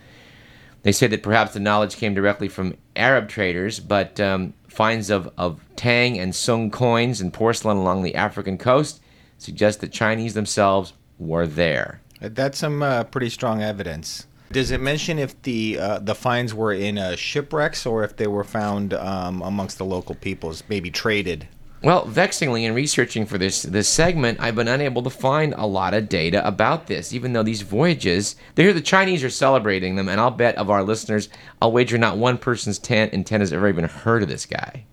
They 0.89 0.93
say 0.93 1.05
that 1.05 1.21
perhaps 1.21 1.53
the 1.53 1.59
knowledge 1.59 1.97
came 1.97 2.15
directly 2.15 2.47
from 2.47 2.75
Arab 2.95 3.29
traders, 3.29 3.79
but 3.79 4.19
um, 4.19 4.55
finds 4.67 5.11
of, 5.11 5.31
of 5.37 5.61
Tang 5.75 6.17
and 6.17 6.33
Sung 6.33 6.71
coins 6.71 7.21
and 7.21 7.31
porcelain 7.31 7.77
along 7.77 8.01
the 8.01 8.15
African 8.15 8.57
coast 8.57 8.99
suggest 9.37 9.81
that 9.81 9.91
Chinese 9.91 10.33
themselves 10.33 10.93
were 11.19 11.45
there. 11.45 12.01
That's 12.19 12.57
some 12.57 12.81
uh, 12.81 13.03
pretty 13.03 13.29
strong 13.29 13.61
evidence. 13.61 14.25
Does 14.51 14.71
it 14.71 14.81
mention 14.81 15.19
if 15.19 15.39
the 15.43 15.77
uh, 15.77 15.99
the 15.99 16.15
finds 16.15 16.55
were 16.55 16.73
in 16.73 16.97
uh, 16.97 17.15
shipwrecks 17.15 17.85
or 17.85 18.03
if 18.03 18.17
they 18.17 18.25
were 18.25 18.43
found 18.43 18.95
um, 18.95 19.43
amongst 19.43 19.77
the 19.77 19.85
local 19.85 20.15
peoples, 20.15 20.63
maybe 20.69 20.89
traded? 20.89 21.47
Well, 21.81 22.05
vexingly, 22.05 22.65
in 22.65 22.73
researching 22.73 23.25
for 23.25 23.37
this 23.37 23.63
this 23.63 23.87
segment, 23.87 24.41
I've 24.41 24.55
been 24.55 24.67
unable 24.67 25.01
to 25.03 25.09
find 25.09 25.53
a 25.53 25.65
lot 25.65 25.93
of 25.93 26.09
data 26.09 26.45
about 26.45 26.87
this. 26.87 27.13
Even 27.13 27.31
though 27.31 27.43
these 27.43 27.61
voyages, 27.61 28.35
they 28.55 28.63
hear 28.63 28.73
the 28.73 28.81
Chinese 28.81 29.23
are 29.23 29.29
celebrating 29.29 29.95
them, 29.95 30.09
and 30.09 30.19
I'll 30.19 30.31
bet 30.31 30.55
of 30.57 30.69
our 30.69 30.83
listeners, 30.83 31.29
I'll 31.61 31.71
wager 31.71 31.97
not 31.97 32.17
one 32.17 32.37
person's 32.37 32.79
tent 32.79 33.13
in 33.13 33.23
ten 33.23 33.39
has 33.39 33.53
ever 33.53 33.69
even 33.69 33.85
heard 33.85 34.23
of 34.23 34.29
this 34.29 34.45
guy. 34.45 34.83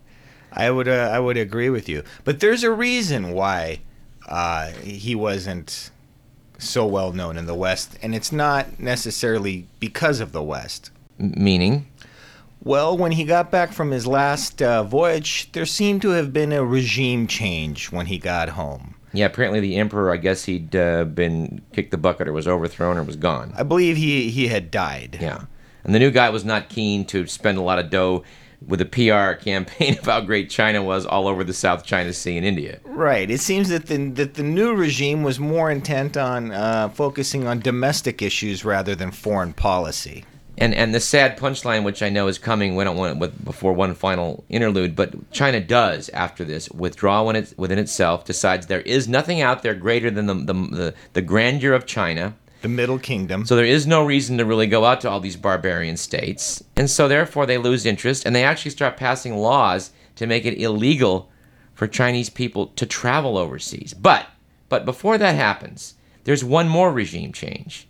I 0.53 0.71
would 0.71 0.87
uh, 0.87 1.11
I 1.13 1.19
would 1.19 1.37
agree 1.37 1.71
with 1.71 1.89
you, 1.89 2.05
but 2.25 2.39
there's 2.39 2.63
a 2.63 2.71
reason 2.71 3.33
why 3.33 3.81
uh, 4.29 4.71
he 4.71 5.17
wasn't 5.17 5.91
so 6.59 6.87
well 6.87 7.13
known 7.13 7.37
in 7.37 7.47
the 7.47 7.55
West, 7.55 7.99
and 8.01 8.15
it's 8.15 8.31
not 8.31 8.79
necessarily 8.79 9.67
because 9.81 10.21
of 10.21 10.31
the 10.31 10.43
West. 10.43 10.93
Meaning? 11.19 11.87
Well, 12.63 12.97
when 12.97 13.13
he 13.13 13.25
got 13.25 13.51
back 13.51 13.73
from 13.73 13.91
his 13.91 14.07
last 14.07 14.61
uh, 14.61 14.83
voyage, 14.83 15.51
there 15.53 15.67
seemed 15.67 16.03
to 16.03 16.11
have 16.11 16.33
been 16.33 16.53
a 16.53 16.65
regime 16.65 17.27
change 17.27 17.93
when 17.93 18.07
he 18.07 18.19
got 18.19 18.51
home. 18.51 18.95
Yeah, 19.13 19.27
apparently 19.27 19.61
the 19.61 19.77
emperor, 19.77 20.13
I 20.13 20.17
guess 20.17 20.45
he'd 20.45 20.75
uh, 20.75 21.05
been 21.05 21.63
kicked 21.73 21.91
the 21.91 21.97
bucket 21.97 22.29
or 22.29 22.33
was 22.33 22.49
overthrown 22.49 22.99
or 22.99 23.03
was 23.03 23.17
gone. 23.17 23.55
I 23.57 23.63
believe 23.63 23.97
he, 23.97 24.31
he 24.31 24.49
had 24.49 24.71
died. 24.71 25.19
Yeah. 25.21 25.45
And 25.85 25.95
the 25.95 25.99
new 25.99 26.11
guy 26.11 26.29
was 26.31 26.45
not 26.45 26.69
keen 26.69 27.05
to 27.07 27.27
spend 27.27 27.57
a 27.57 27.63
lot 27.63 27.79
of 27.79 27.91
dough 27.91 28.25
with 28.67 28.81
a 28.81 28.85
PR 28.85 29.41
campaign 29.41 29.99
of 29.99 30.05
how 30.05 30.21
great 30.21 30.51
China 30.51 30.83
was 30.83 31.07
all 31.07 31.29
over 31.29 31.45
the 31.45 31.55
South 31.55 31.85
China 31.85 32.13
Sea 32.13 32.37
in 32.37 32.45
India. 32.45 32.81
Right. 32.85 33.31
It 33.31 33.41
seems 33.41 33.69
that 33.69 33.87
the 33.87 34.09
that 34.11 34.35
the 34.35 34.43
new 34.43 34.75
regime 34.75 35.23
was 35.23 35.39
more 35.39 35.71
intent 35.71 36.17
on 36.17 36.53
uh, 36.53 36.89
focusing 36.89 37.47
on 37.47 37.61
domestic 37.61 38.23
issues 38.23 38.65
rather 38.65 38.95
than 38.95 39.11
foreign 39.11 39.53
policy. 39.53 40.25
And 40.59 40.75
and 40.75 40.95
the 40.95 41.01
sad 41.01 41.39
punchline, 41.39 41.85
which 41.85 42.03
I 42.03 42.09
know 42.09 42.29
is 42.29 42.39
coming, 42.39 42.77
we 42.77 42.85
don't 42.85 42.97
want 42.97 43.19
with 43.19 43.45
before 43.45 43.73
one 43.73 43.95
final 43.95 44.45
interlude, 44.49 44.97
but 44.97 45.31
China 45.31 45.61
does 45.61 46.09
after 46.11 46.45
this 46.45 46.71
withdraw 46.71 47.25
when 47.25 47.37
it, 47.37 47.53
within 47.57 47.79
itself, 47.79 48.25
decides 48.25 48.67
there 48.67 48.81
is 48.81 49.07
nothing 49.07 49.43
out 49.43 49.63
there 49.63 49.75
greater 49.75 50.11
than 50.11 50.27
the 50.27 50.35
the, 50.35 50.55
the, 50.55 50.95
the 51.13 51.23
grandeur 51.23 51.73
of 51.73 51.87
China. 51.87 52.35
The 52.63 52.69
Middle 52.69 52.99
Kingdom. 52.99 53.45
So 53.45 53.55
there 53.55 53.67
is 53.67 53.87
no 53.87 54.05
reason 54.05 54.39
to 54.39 54.45
really 54.47 54.67
go 54.67 54.87
out 54.87 55.03
to 55.03 55.11
all 55.11 55.21
these 55.21 55.37
barbarian 55.37 55.99
states, 55.99 56.65
and 56.75 56.89
so 56.89 57.07
therefore 57.07 57.45
they 57.45 57.59
lose 57.59 57.85
interest, 57.85 58.25
and 58.25 58.35
they 58.35 58.45
actually 58.45 58.71
start 58.71 58.97
passing 58.97 59.37
laws 59.37 59.91
to 60.17 60.27
make 60.27 60.47
it 60.47 60.59
illegal 60.59 61.31
for 61.75 61.87
Chinese 61.87 62.31
people 62.31 62.69
to 62.69 62.87
travel 62.87 63.37
overseas. 63.37 63.93
But 63.93 64.27
but 64.71 64.87
before 64.87 65.19
that 65.19 65.35
happens, 65.35 65.95
there's 66.25 66.43
one 66.43 66.69
more 66.69 66.91
regime 66.91 67.33
change 67.33 67.87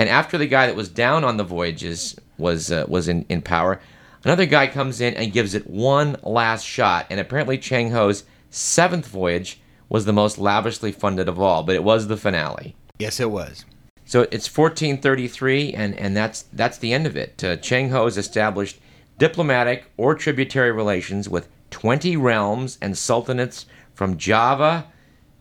and 0.00 0.08
after 0.08 0.38
the 0.38 0.46
guy 0.46 0.66
that 0.66 0.76
was 0.76 0.88
down 0.88 1.24
on 1.24 1.36
the 1.36 1.44
voyages 1.44 2.16
was 2.38 2.72
uh, 2.72 2.86
was 2.88 3.06
in, 3.06 3.26
in 3.28 3.42
power, 3.42 3.82
another 4.24 4.46
guy 4.46 4.66
comes 4.66 5.02
in 5.02 5.12
and 5.12 5.30
gives 5.30 5.54
it 5.54 5.68
one 5.68 6.16
last 6.22 6.64
shot. 6.64 7.04
And 7.10 7.20
apparently 7.20 7.58
Cheng 7.58 7.90
Ho's 7.90 8.24
seventh 8.48 9.06
voyage 9.06 9.60
was 9.90 10.06
the 10.06 10.14
most 10.14 10.38
lavishly 10.38 10.90
funded 10.90 11.28
of 11.28 11.38
all, 11.38 11.64
but 11.64 11.74
it 11.74 11.84
was 11.84 12.06
the 12.06 12.16
finale. 12.16 12.74
Yes, 12.98 13.20
it 13.20 13.30
was. 13.30 13.66
So 14.06 14.22
it's 14.22 14.48
1433, 14.48 15.74
and, 15.74 15.94
and 15.98 16.16
that's 16.16 16.44
that's 16.54 16.78
the 16.78 16.94
end 16.94 17.06
of 17.06 17.14
it. 17.14 17.44
Uh, 17.44 17.56
Cheng 17.56 17.90
Ho 17.90 18.04
has 18.04 18.16
established 18.16 18.80
diplomatic 19.18 19.90
or 19.98 20.14
tributary 20.14 20.72
relations 20.72 21.28
with 21.28 21.50
20 21.72 22.16
realms 22.16 22.78
and 22.80 22.94
sultanates 22.94 23.66
from 23.92 24.16
Java 24.16 24.86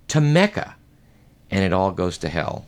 to 0.10 0.20
Mecca, 0.20 0.76
and 1.50 1.64
it 1.64 1.72
all 1.72 1.92
goes 1.92 2.18
to 2.18 2.28
hell. 2.28 2.66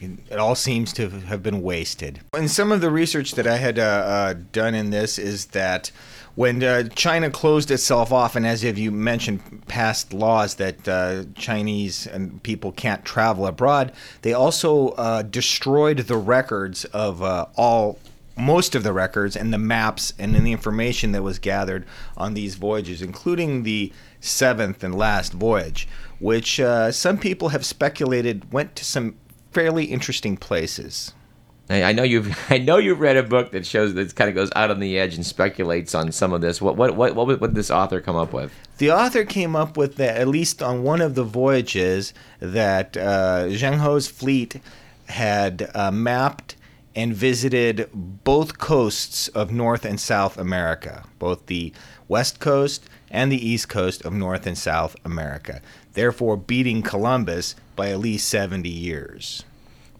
It 0.00 0.38
all 0.38 0.54
seems 0.54 0.92
to 0.94 1.08
have 1.08 1.42
been 1.42 1.62
wasted. 1.62 2.20
And 2.34 2.50
some 2.50 2.72
of 2.72 2.80
the 2.80 2.90
research 2.90 3.32
that 3.32 3.46
I 3.46 3.56
had 3.56 3.78
uh, 3.78 3.82
uh, 3.82 4.34
done 4.52 4.74
in 4.74 4.90
this 4.90 5.18
is 5.18 5.46
that 5.46 5.90
when 6.34 6.62
uh, 6.62 6.84
China 6.94 7.30
closed 7.30 7.70
itself 7.70 8.12
off, 8.12 8.36
and 8.36 8.46
as 8.46 8.62
you 8.62 8.92
mentioned, 8.92 9.66
passed 9.66 10.12
laws 10.12 10.54
that 10.54 10.86
uh, 10.86 11.24
Chinese 11.34 12.06
and 12.06 12.40
people 12.44 12.70
can't 12.70 13.04
travel 13.04 13.46
abroad, 13.46 13.92
they 14.22 14.32
also 14.32 14.90
uh, 14.90 15.22
destroyed 15.22 15.98
the 15.98 16.16
records 16.16 16.84
of 16.86 17.22
uh, 17.22 17.46
all 17.56 17.98
most 18.36 18.76
of 18.76 18.84
the 18.84 18.92
records 18.92 19.34
and 19.34 19.52
the 19.52 19.58
maps 19.58 20.12
and 20.16 20.32
the 20.32 20.52
information 20.52 21.10
that 21.10 21.24
was 21.24 21.40
gathered 21.40 21.84
on 22.16 22.34
these 22.34 22.54
voyages, 22.54 23.02
including 23.02 23.64
the 23.64 23.92
seventh 24.20 24.84
and 24.84 24.96
last 24.96 25.32
voyage, 25.32 25.88
which 26.20 26.60
some 26.92 27.18
people 27.18 27.48
have 27.48 27.66
speculated 27.66 28.52
went 28.52 28.76
to 28.76 28.84
some 28.84 29.16
fairly 29.50 29.86
interesting 29.86 30.36
places. 30.36 31.12
I 31.70 31.92
know 31.92 32.02
you've 32.02 32.36
I 32.50 32.58
know 32.58 32.78
you've 32.78 33.00
read 33.00 33.16
a 33.16 33.22
book 33.22 33.52
that 33.52 33.66
shows 33.66 33.94
that 33.94 34.14
kind 34.14 34.28
of 34.28 34.34
goes 34.34 34.50
out 34.56 34.70
on 34.70 34.80
the 34.80 34.98
edge 34.98 35.14
and 35.14 35.24
speculates 35.24 35.94
on 35.94 36.12
some 36.12 36.32
of 36.32 36.40
this. 36.40 36.60
What 36.60 36.76
what 36.76 36.96
what 36.96 37.14
what 37.14 37.40
would 37.40 37.54
this 37.54 37.70
author 37.70 38.00
come 38.00 38.16
up 38.16 38.32
with? 38.32 38.52
The 38.78 38.90
author 38.90 39.24
came 39.24 39.56
up 39.56 39.76
with 39.76 39.96
that 39.96 40.16
at 40.16 40.28
least 40.28 40.62
on 40.62 40.82
one 40.82 41.00
of 41.00 41.14
the 41.14 41.24
voyages 41.24 42.14
that 42.40 42.96
uh, 42.96 43.46
Zheng 43.48 43.78
Ho's 43.78 44.08
fleet 44.08 44.60
had 45.08 45.70
uh, 45.74 45.90
mapped 45.90 46.56
and 46.94 47.14
visited 47.14 47.88
both 47.92 48.58
coasts 48.58 49.28
of 49.28 49.52
North 49.52 49.84
and 49.84 50.00
South 50.00 50.36
America, 50.38 51.04
both 51.18 51.46
the 51.46 51.72
west 52.08 52.40
coast 52.40 52.88
and 53.10 53.30
the 53.30 53.48
east 53.48 53.68
coast 53.68 54.04
of 54.04 54.12
North 54.12 54.46
and 54.46 54.56
South 54.56 54.96
America, 55.04 55.60
therefore 55.94 56.36
beating 56.36 56.82
Columbus 56.82 57.54
by 57.76 57.90
at 57.90 58.00
least 58.00 58.28
70 58.28 58.68
years. 58.68 59.44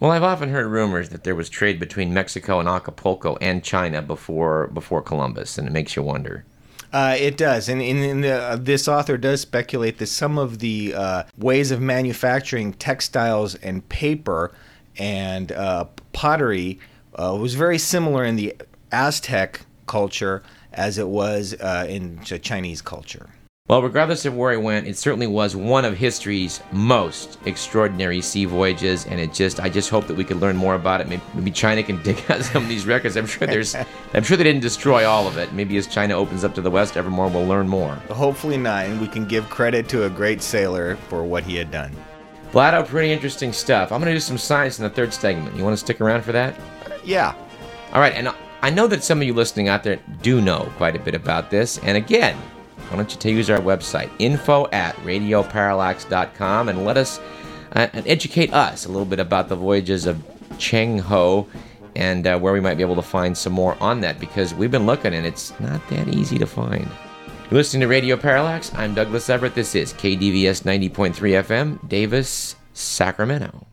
Well, 0.01 0.13
I've 0.13 0.23
often 0.23 0.51
heard 0.51 0.67
rumors 0.67 1.09
that 1.09 1.25
there 1.25 1.35
was 1.35 1.49
trade 1.49 1.81
between 1.81 2.15
Mexico 2.15 2.61
and 2.61 2.69
Acapulco 2.69 3.37
and 3.41 3.65
China 3.65 4.01
before 4.01 4.69
before 4.69 5.03
Columbus, 5.03 5.59
and 5.59 5.67
it 5.67 5.73
makes 5.73 5.97
you 5.97 6.03
wonder. 6.03 6.45
Uh, 6.93 7.17
it 7.19 7.37
does, 7.37 7.69
and, 7.69 7.83
and, 7.83 8.25
uh, 8.25 8.57
this 8.59 8.89
author 8.89 9.19
does 9.19 9.43
speculate 9.43 9.99
that 9.99 10.07
some 10.07 10.39
of 10.39 10.61
the 10.61 10.95
uh, 10.95 11.23
ways 11.37 11.71
of 11.71 11.83
manufacturing 11.83 12.73
textiles 12.73 13.57
and 13.57 13.87
paper 13.91 14.53
and 14.97 15.53
uh, 15.53 15.85
pottery 16.15 16.79
uh, 17.15 17.37
was 17.39 17.55
very 17.55 17.77
similar 17.77 18.25
in 18.25 18.37
the 18.37 18.57
Aztec 18.91 19.67
culture 19.87 20.43
as 20.79 20.97
it 20.97 21.09
was 21.09 21.55
uh, 21.61 21.87
in 21.89 22.21
Chinese 22.23 22.81
culture. 22.81 23.29
Well, 23.69 23.83
regardless 23.83 24.25
of 24.25 24.35
where 24.35 24.53
he 24.53 24.57
went, 24.57 24.87
it 24.87 24.97
certainly 24.97 25.27
was 25.27 25.55
one 25.55 25.85
of 25.85 25.95
history's 25.95 26.63
most 26.73 27.39
extraordinary 27.45 28.23
sea 28.23 28.47
voyages, 28.47 29.05
and 29.05 29.21
it 29.21 29.35
just 29.35 29.61
I 29.61 29.69
just 29.69 29.91
hope 29.91 30.07
that 30.07 30.17
we 30.17 30.25
could 30.25 30.39
learn 30.39 30.57
more 30.57 30.75
about 30.75 31.03
it. 31.03 31.09
Maybe, 31.09 31.21
maybe 31.35 31.51
China 31.51 31.83
can 31.83 32.03
dig 32.03 32.19
out 32.31 32.41
some 32.41 32.63
of 32.63 32.69
these 32.71 32.87
records. 32.87 33.19
I'm 33.19 33.27
sure 33.27 33.47
there's 33.47 33.75
I'm 34.15 34.23
sure 34.23 34.39
they 34.39 34.45
didn't 34.45 34.63
destroy 34.63 35.07
all 35.07 35.29
of 35.29 35.37
it. 35.37 35.53
Maybe 35.53 35.77
as 35.77 35.87
China 35.87 36.15
opens 36.15 36.45
up 36.45 36.55
to 36.55 36.63
the 36.63 36.71
west 36.71 36.97
ever 36.97 37.11
more, 37.11 37.29
we'll 37.29 37.47
learn 37.47 37.69
more. 37.69 37.97
Hopefully 38.09 38.57
not, 38.57 38.87
and 38.87 38.99
we 38.99 39.07
can 39.07 39.27
give 39.27 39.51
credit 39.51 39.87
to 39.91 40.05
a 40.05 40.11
great 40.11 40.41
sailor 40.41 40.97
for 41.11 41.23
what 41.23 41.45
he 41.45 41.57
had 41.57 41.71
done. 41.71 41.95
Flat 42.53 42.87
pretty 42.89 43.13
interesting 43.13 43.53
stuff. 43.53 43.93
I'm 43.93 44.01
going 44.01 44.11
to 44.11 44.17
do 44.17 44.21
some 44.21 44.39
science 44.39 44.79
in 44.79 44.85
the 44.85 44.91
third 44.91 45.13
segment. 45.13 45.55
You 45.55 45.63
want 45.63 45.75
to 45.75 45.85
stick 45.85 46.01
around 46.01 46.23
for 46.23 46.33
that? 46.33 46.59
Yeah. 47.05 47.35
All 47.93 48.01
right, 48.01 48.15
and 48.15 48.31
I 48.61 48.71
know 48.71 48.87
that 48.89 49.05
some 49.05 49.21
of 49.21 49.27
you 49.27 49.35
listening 49.35 49.69
out 49.69 49.85
there 49.85 50.01
do 50.23 50.41
know 50.41 50.71
quite 50.77 50.97
a 50.97 50.99
bit 50.99 51.15
about 51.15 51.51
this, 51.51 51.79
and 51.79 51.97
again, 51.97 52.37
why 52.89 52.97
don't 52.97 53.25
you 53.25 53.33
use 53.33 53.51
our 53.51 53.61
website, 53.61 54.11
info 54.19 54.67
at 54.73 54.97
radioparallax.com, 54.97 56.69
and 56.69 56.85
let 56.85 56.97
us 56.97 57.21
uh, 57.73 57.87
and 57.93 58.07
educate 58.09 58.53
us 58.53 58.87
a 58.87 58.89
little 58.89 59.07
bit 59.07 59.21
about 59.21 59.49
the 59.49 59.57
voyages 59.57 60.07
of 60.07 60.23
Cheng 60.59 60.99
Ho 60.99 61.47
and 61.95 62.27
uh, 62.27 62.39
where 62.39 62.53
we 62.53 62.61
might 62.61 62.77
be 62.77 62.83
able 62.83 62.97
to 62.97 63.03
find 63.03 63.37
some 63.37 63.53
more 63.53 63.77
on 63.81 64.01
that 64.01 64.19
because 64.19 64.55
we've 64.55 64.71
been 64.71 64.87
looking 64.87 65.15
and 65.15 65.27
it's 65.27 65.59
not 65.61 65.87
that 65.89 66.09
easy 66.09 66.39
to 66.39 66.47
find. 66.47 66.89
You're 67.51 67.59
listening 67.59 67.81
to 67.83 67.89
Radio 67.89 68.17
Parallax. 68.17 68.73
I'm 68.75 68.95
Douglas 68.95 69.31
Everett. 69.31 69.55
This 69.55 69.75
is 69.75 69.93
KDVS 69.95 70.63
90.3 70.63 71.15
FM, 71.15 71.89
Davis, 71.89 72.57
Sacramento. 72.73 73.67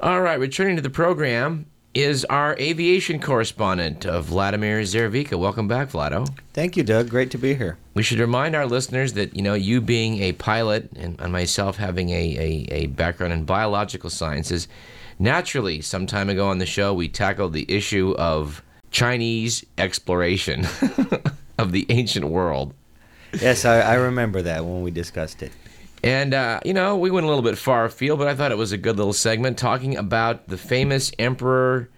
All 0.00 0.20
right, 0.20 0.38
returning 0.38 0.76
to 0.76 0.82
the 0.82 0.90
program 0.90 1.66
is 1.94 2.24
our 2.26 2.56
aviation 2.58 3.20
correspondent, 3.20 4.06
uh, 4.06 4.20
Vladimir 4.20 4.80
Zervika. 4.82 5.38
Welcome 5.38 5.66
back, 5.66 5.90
Vlado. 5.90 6.28
Thank 6.52 6.76
you, 6.76 6.84
Doug. 6.84 7.08
Great 7.08 7.30
to 7.32 7.38
be 7.38 7.54
here. 7.54 7.78
We 7.94 8.02
should 8.02 8.20
remind 8.20 8.54
our 8.54 8.66
listeners 8.66 9.14
that, 9.14 9.34
you 9.34 9.42
know, 9.42 9.54
you 9.54 9.80
being 9.80 10.22
a 10.22 10.32
pilot 10.32 10.88
and, 10.94 11.20
and 11.20 11.32
myself 11.32 11.76
having 11.76 12.10
a, 12.10 12.14
a, 12.14 12.72
a 12.72 12.86
background 12.86 13.32
in 13.32 13.44
biological 13.44 14.08
sciences, 14.08 14.68
naturally, 15.18 15.80
some 15.80 16.06
time 16.06 16.28
ago 16.28 16.48
on 16.48 16.58
the 16.58 16.66
show, 16.66 16.94
we 16.94 17.08
tackled 17.08 17.52
the 17.52 17.66
issue 17.68 18.14
of 18.18 18.62
Chinese 18.92 19.64
exploration 19.76 20.66
of 21.58 21.72
the 21.72 21.86
ancient 21.88 22.26
world. 22.26 22.72
Yes, 23.40 23.64
I, 23.64 23.80
I 23.80 23.94
remember 23.94 24.42
that 24.42 24.64
when 24.64 24.82
we 24.82 24.90
discussed 24.92 25.42
it. 25.42 25.52
And, 26.02 26.32
uh, 26.32 26.60
you 26.64 26.72
know, 26.72 26.96
we 26.96 27.10
went 27.10 27.26
a 27.26 27.28
little 27.28 27.42
bit 27.42 27.58
far 27.58 27.84
afield, 27.84 28.18
but 28.18 28.28
I 28.28 28.34
thought 28.34 28.52
it 28.52 28.58
was 28.58 28.72
a 28.72 28.78
good 28.78 28.96
little 28.96 29.12
segment 29.12 29.58
talking 29.58 29.96
about 29.96 30.48
the 30.48 30.56
famous 30.56 31.12
emperor. 31.18 31.90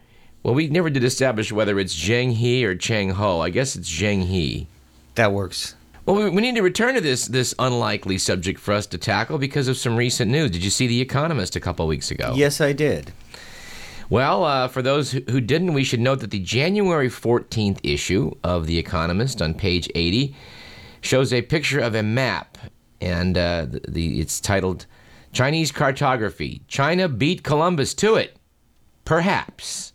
Well, 0.42 0.54
we 0.54 0.68
never 0.68 0.90
did 0.90 1.04
establish 1.04 1.52
whether 1.52 1.78
it's 1.78 1.94
Zheng 1.94 2.32
He 2.32 2.66
or 2.66 2.75
Cheng 2.75 3.11
Ho. 3.11 3.40
I 3.40 3.50
guess 3.50 3.76
it's 3.76 3.88
Zheng 3.88 4.25
He. 4.25 4.66
That 5.14 5.32
works. 5.32 5.76
Well, 6.04 6.16
we 6.16 6.40
need 6.40 6.56
to 6.56 6.62
return 6.62 6.94
to 6.94 7.00
this 7.00 7.26
this 7.26 7.54
unlikely 7.61 8.18
subject 8.18 8.59
for 8.59 8.75
us 8.75 8.87
to 8.87 8.99
tackle 8.99 9.38
because 9.38 9.68
of 9.68 9.76
some 9.76 9.97
recent 9.97 10.32
news. 10.32 10.50
Did 10.50 10.64
you 10.64 10.71
see 10.71 10.88
The 10.88 11.00
Economist 11.00 11.54
a 11.54 11.61
couple 11.61 11.87
weeks 11.87 12.11
ago? 12.11 12.32
Yes, 12.35 12.61
I 12.61 12.73
did. 12.73 13.12
Well, 14.11 14.44
uh, 14.44 14.66
for 14.66 14.82
those 14.82 15.12
who 15.12 15.40
didn't, 15.40 15.75
we 15.75 15.85
should 15.85 16.00
note 16.00 16.21
that 16.21 16.32
the 16.32 16.40
January 16.40 17.09
14th 17.09 17.78
issue 17.85 18.32
of 18.42 18.66
The 18.66 18.78
Economist 18.78 19.40
on 19.40 19.54
page 19.54 19.88
80 19.94 20.35
shows 21.00 21.32
a 21.32 21.40
picture 21.40 21.78
of 21.78 21.94
a 21.94 22.02
map 22.02 22.59
and 23.02 23.37
uh, 23.37 23.66
the, 23.68 23.80
the, 23.88 24.21
it's 24.21 24.40
titled 24.40 24.87
Chinese 25.32 25.73
Cartography. 25.73 26.62
China 26.68 27.09
beat 27.09 27.42
Columbus 27.42 27.94
to 27.94 28.14
it, 28.14 28.37
perhaps. 29.04 29.92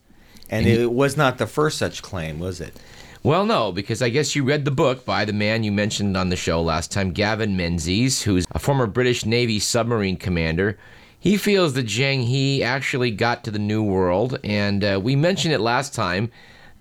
And, 0.50 0.66
and 0.66 0.80
it 0.80 0.92
was 0.92 1.18
not 1.18 1.38
the 1.38 1.48
first 1.48 1.78
such 1.78 2.02
claim, 2.02 2.40
was 2.40 2.62
it? 2.62 2.76
Well, 3.24 3.46
no, 3.46 3.72
because 3.72 4.02
I 4.02 4.10
guess 4.10 4.36
you 4.36 4.44
read 4.44 4.64
the 4.64 4.72
book 4.72 5.04
by 5.04 5.26
the 5.26 5.34
man 5.34 5.64
you 5.64 5.72
mentioned 5.72 6.16
on 6.16 6.30
the 6.30 6.36
show 6.36 6.62
last 6.62 6.92
time, 6.92 7.12
Gavin 7.12 7.58
Menzies, 7.58 8.22
who's 8.22 8.46
a 8.52 8.60
former 8.60 8.88
British 8.88 9.26
Navy 9.26 9.60
submarine 9.60 10.18
commander. 10.18 10.78
He 11.20 11.36
feels 11.36 11.74
that 11.74 11.88
Zheng 11.88 12.26
He 12.26 12.64
actually 12.64 13.12
got 13.12 13.44
to 13.44 13.52
the 13.52 13.60
New 13.60 13.84
World, 13.84 14.40
and 14.44 14.84
uh, 14.84 15.00
we 15.04 15.16
mentioned 15.16 15.54
it 15.54 15.60
last 15.60 15.94
time 15.94 16.32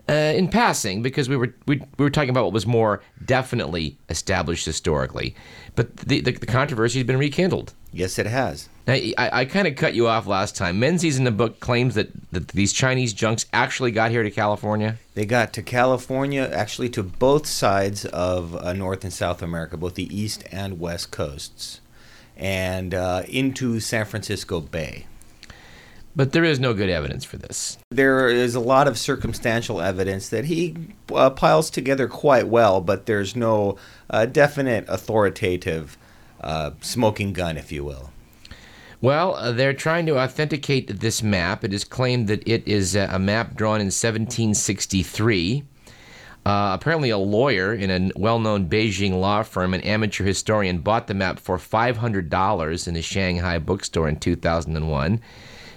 uh, 0.09 0.13
in 0.13 0.49
passing 0.49 1.03
because 1.03 1.29
we 1.29 1.37
were 1.37 1.55
we, 1.67 1.83
we, 1.99 2.05
were 2.05 2.11
talking 2.11 2.31
about 2.31 2.45
what 2.45 2.53
was 2.53 2.67
more 2.67 3.03
definitely 3.25 3.97
established 4.09 4.65
historically. 4.65 5.35
But 5.75 5.97
the, 5.97 6.21
the, 6.21 6.33
the 6.33 6.47
controversy 6.47 7.01
has 7.01 7.07
been 7.07 7.19
rekindled. 7.19 7.75
Yes, 7.93 8.19
it 8.19 8.27
has. 8.27 8.69
Now, 8.87 8.95
I, 8.95 9.15
I 9.19 9.45
kind 9.47 9.67
of 9.67 9.75
cut 9.75 9.95
you 9.95 10.07
off 10.07 10.27
last 10.27 10.55
time. 10.55 10.79
Menzies 10.79 11.19
in 11.19 11.25
the 11.25 11.31
book 11.31 11.61
claims 11.61 11.97
that, 11.97 12.09
that 12.31 12.49
these 12.49 12.73
Chinese 12.73 13.13
junks 13.13 13.47
actually 13.53 13.91
got 13.91 14.11
here 14.11 14.23
to 14.23 14.31
California. 14.31 14.99
They 15.15 15.27
got 15.27 15.53
to 15.55 15.63
California, 15.63 16.49
actually 16.53 16.91
to 16.91 17.03
both 17.03 17.47
sides 17.47 18.05
of 18.07 18.55
uh, 18.55 18.75
North 18.75 19.03
and 19.03 19.13
South 19.13 19.43
America, 19.43 19.77
both 19.77 19.95
the 19.95 20.15
east 20.17 20.45
and 20.53 20.79
west 20.79 21.11
coasts, 21.11 21.81
and 22.37 22.95
uh, 22.95 23.23
into 23.29 23.81
San 23.81 24.05
Francisco 24.05 24.61
Bay. 24.61 25.07
But 26.17 26.33
there 26.33 26.45
is 26.45 26.59
no 26.59 26.73
good 26.73 26.89
evidence 26.89 27.27
for 27.27 27.37
this. 27.37 27.77
There 27.91 28.29
is 28.29 28.55
a 28.55 28.61
lot 28.61 28.89
of 28.89 28.97
circumstantial 28.99 29.83
evidence 29.83 30.31
that 30.31 30.47
he 30.47 30.75
uh, 31.15 31.29
piles 31.29 31.69
together 31.69 32.09
quite 32.09 32.49
well, 32.49 32.81
but 32.81 33.05
there's 33.05 33.37
no 33.37 33.77
uh, 34.09 34.25
definite 34.25 34.87
authoritative 34.89 35.99
uh, 36.41 36.71
smoking 36.81 37.35
gun, 37.35 37.59
if 37.59 37.71
you 37.71 37.85
will. 37.85 38.11
Well, 39.03 39.35
uh, 39.35 39.53
they're 39.53 39.75
trying 39.75 40.07
to 40.07 40.19
authenticate 40.19 41.01
this 41.01 41.23
map. 41.23 41.63
It 41.63 41.75
is 41.75 41.85
claimed 41.85 42.29
that 42.29 42.49
it 42.49 42.67
is 42.67 42.97
a 42.97 43.19
map 43.19 43.55
drawn 43.55 43.81
in 43.81 43.89
1763. 43.89 45.65
Uh, 46.47 46.79
apparently, 46.81 47.11
a 47.11 47.19
lawyer 47.19 47.75
in 47.75 47.91
a 47.91 48.11
well 48.17 48.39
known 48.39 48.71
Beijing 48.71 49.21
law 49.21 49.43
firm, 49.43 49.75
an 49.75 49.83
amateur 49.83 50.25
historian, 50.25 50.79
bought 50.79 51.09
the 51.09 51.15
map 51.15 51.39
for 51.39 51.59
$500 51.59 52.89
in 52.89 52.97
a 52.97 53.03
Shanghai 53.03 53.59
bookstore 53.59 54.09
in 54.09 54.17
2001. 54.17 55.21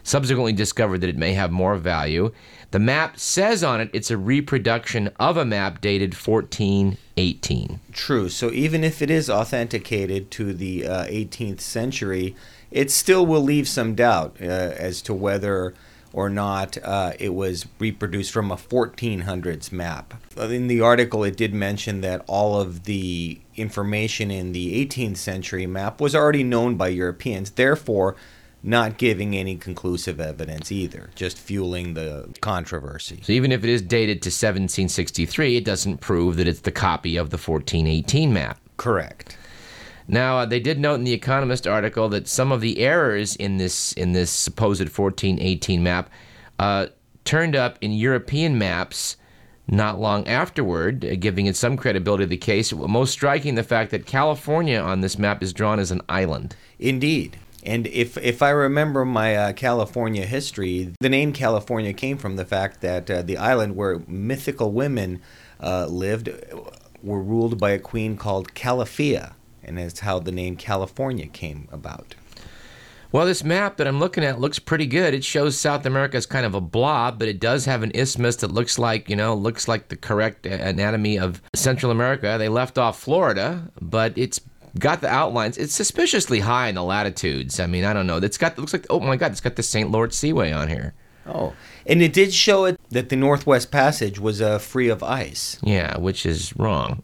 Subsequently 0.04 0.54
discovered 0.54 1.02
that 1.02 1.10
it 1.10 1.18
may 1.18 1.34
have 1.34 1.52
more 1.52 1.76
value. 1.76 2.32
The 2.72 2.80
map 2.80 3.18
says 3.18 3.64
on 3.64 3.82
it 3.82 3.90
it's 3.94 4.12
a 4.12 4.18
reproduction 4.18 5.10
of 5.20 5.38
a 5.38 5.46
map 5.46 5.82
dated 5.82 6.14
1418. 6.14 7.80
True. 7.92 8.30
So 8.30 8.52
even 8.52 8.84
if 8.84 9.02
it 9.02 9.10
is 9.10 9.30
authenticated 9.30 10.30
to 10.32 10.54
the 10.54 10.88
uh, 10.88 11.06
18th 11.06 11.62
century, 11.62 12.36
it 12.72 12.92
still 12.92 13.26
will 13.26 13.42
leave 13.42 13.68
some 13.68 13.96
doubt 13.96 14.38
uh, 14.42 14.46
as 14.46 15.02
to 15.04 15.14
whether 15.14 15.74
or 16.12 16.30
not 16.30 16.78
uh, 16.84 17.14
it 17.20 17.34
was 17.34 17.68
reproduced 17.78 18.32
from 18.32 18.52
a 18.52 18.56
1400s 18.56 19.72
map. 19.72 20.16
In 20.38 20.68
the 20.68 20.82
article, 20.82 21.24
it 21.24 21.38
did 21.38 21.54
mention 21.54 22.02
that 22.02 22.24
all 22.28 22.60
of 22.60 22.86
the 22.86 23.40
information 23.56 24.32
in 24.32 24.52
the 24.52 24.86
18th 24.86 25.18
century 25.18 25.68
map 25.68 26.02
was 26.02 26.16
already 26.16 26.44
known 26.44 26.76
by 26.76 26.88
Europeans, 26.88 27.52
therefore, 27.52 28.16
not 28.62 28.98
giving 28.98 29.36
any 29.36 29.56
conclusive 29.56 30.20
evidence 30.20 30.72
either, 30.72 31.10
just 31.16 31.38
fueling 31.38 31.94
the 31.94 32.30
controversy. 32.42 33.20
So 33.24 33.32
even 33.32 33.52
if 33.52 33.64
it 33.64 33.70
is 33.70 33.82
dated 33.82 34.22
to 34.24 34.28
1763, 34.28 35.58
it 35.58 35.66
doesn't 35.66 36.00
prove 36.00 36.36
that 36.38 36.48
it's 36.48 36.62
the 36.62 36.72
copy 36.72 37.16
of 37.16 37.30
the 37.30 37.38
1418 37.38 38.34
map. 38.34 38.60
Correct. 38.78 39.38
Now, 40.08 40.40
uh, 40.40 40.46
they 40.46 40.60
did 40.60 40.80
note 40.80 40.96
in 40.96 41.04
the 41.04 41.14
Economist 41.14 41.68
article 41.68 42.10
that 42.10 42.28
some 42.28 42.52
of 42.52 42.62
the 42.62 42.80
errors 42.80 43.36
in 43.36 43.58
this 43.58 43.94
in 43.94 44.14
this 44.14 44.32
supposed 44.32 44.82
1418 44.82 45.84
map 45.84 46.10
uh, 46.58 46.88
turned 47.26 47.56
up 47.56 47.78
in 47.80 47.92
European 47.92 48.58
maps 48.58 49.18
not 49.68 50.00
long 50.00 50.28
afterward, 50.28 51.06
uh, 51.06 51.16
giving 51.16 51.46
it 51.46 51.56
some 51.56 51.78
credibility 51.78 52.24
to 52.24 52.28
the 52.28 52.38
case. 52.38 52.74
Most 52.74 53.12
striking, 53.12 53.54
the 53.54 53.64
fact 53.64 53.92
that 53.92 54.08
California 54.08 54.80
on 54.80 55.02
this 55.02 55.20
map 55.20 55.44
is 55.44 55.54
drawn 55.54 55.80
as 55.80 55.92
an 55.92 56.02
island. 56.10 56.56
Indeed. 56.80 57.38
And 57.64 57.88
if 57.88 58.18
if 58.18 58.42
I 58.42 58.52
remember 58.52 59.04
my 59.06 59.36
uh, 59.36 59.54
California 59.54 60.26
history, 60.26 60.94
the 61.00 61.10
name 61.10 61.34
California 61.34 61.94
came 61.94 62.18
from 62.18 62.36
the 62.36 62.46
fact 62.46 62.82
that 62.82 63.10
uh, 63.12 63.22
the 63.22 63.38
island 63.38 63.76
where 63.76 64.02
mythical 64.08 64.72
women 64.72 65.22
uh, 65.60 65.86
lived 65.88 66.30
were 67.04 67.22
ruled 67.22 67.60
by 67.60 67.72
a 67.72 67.80
queen 67.80 68.18
called 68.18 68.54
Calafia, 68.54 69.34
and 69.64 69.78
that's 69.78 70.02
how 70.02 70.20
the 70.20 70.32
name 70.32 70.56
California 70.56 71.28
came 71.28 71.68
about. 71.72 72.16
Well, 73.12 73.26
this 73.26 73.44
map 73.44 73.78
that 73.78 73.88
I'm 73.88 73.98
looking 73.98 74.24
at 74.24 74.40
looks 74.40 74.60
pretty 74.60 74.86
good. 74.86 75.16
It 75.16 75.24
shows 75.24 75.58
South 75.58 75.84
America 75.88 76.16
as 76.16 76.28
kind 76.28 76.46
of 76.46 76.54
a 76.54 76.62
blob, 76.62 77.18
but 77.18 77.28
it 77.28 77.40
does 77.40 77.66
have 77.66 77.82
an 77.82 77.92
isthmus 77.96 78.36
that 78.38 78.52
looks 78.52 78.78
like, 78.78 79.10
you 79.10 79.16
know, 79.16 79.34
looks 79.34 79.68
like 79.68 79.88
the 79.88 79.96
correct 79.96 80.46
anatomy 80.46 81.18
of 81.18 81.42
Central 81.56 81.92
America. 81.92 82.36
They 82.38 82.50
left 82.50 82.78
off 82.78 83.00
Florida, 83.00 83.72
but 83.82 84.16
it's 84.16 84.40
got 84.78 85.02
the 85.02 85.10
outlines. 85.10 85.58
It's 85.58 85.74
suspiciously 85.74 86.42
high 86.42 86.68
in 86.68 86.76
the 86.76 86.84
latitudes. 86.84 87.60
I 87.60 87.68
mean, 87.68 87.86
I 87.86 87.94
don't 87.94 88.08
know. 88.08 88.18
It's 88.18 88.38
got 88.38 88.54
it 88.54 88.60
looks 88.60 88.74
like 88.74 88.86
oh 88.90 89.00
my 89.00 89.16
god, 89.16 89.32
it's 89.32 89.42
got 89.42 89.56
the 89.56 89.64
St. 89.64 89.90
Lawrence 89.90 90.18
Seaway 90.18 90.52
on 90.52 90.68
here. 90.68 90.94
Oh, 91.26 91.54
and 91.86 92.02
it 92.02 92.14
did 92.14 92.34
show 92.34 92.66
it 92.66 92.80
that 92.90 93.10
the 93.10 93.16
Northwest 93.16 93.72
Passage 93.72 94.20
was 94.20 94.42
uh, 94.42 94.58
free 94.58 94.90
of 94.90 95.04
ice. 95.04 95.58
Yeah, 95.62 95.98
which 95.98 96.26
is 96.26 96.56
wrong. 96.58 97.04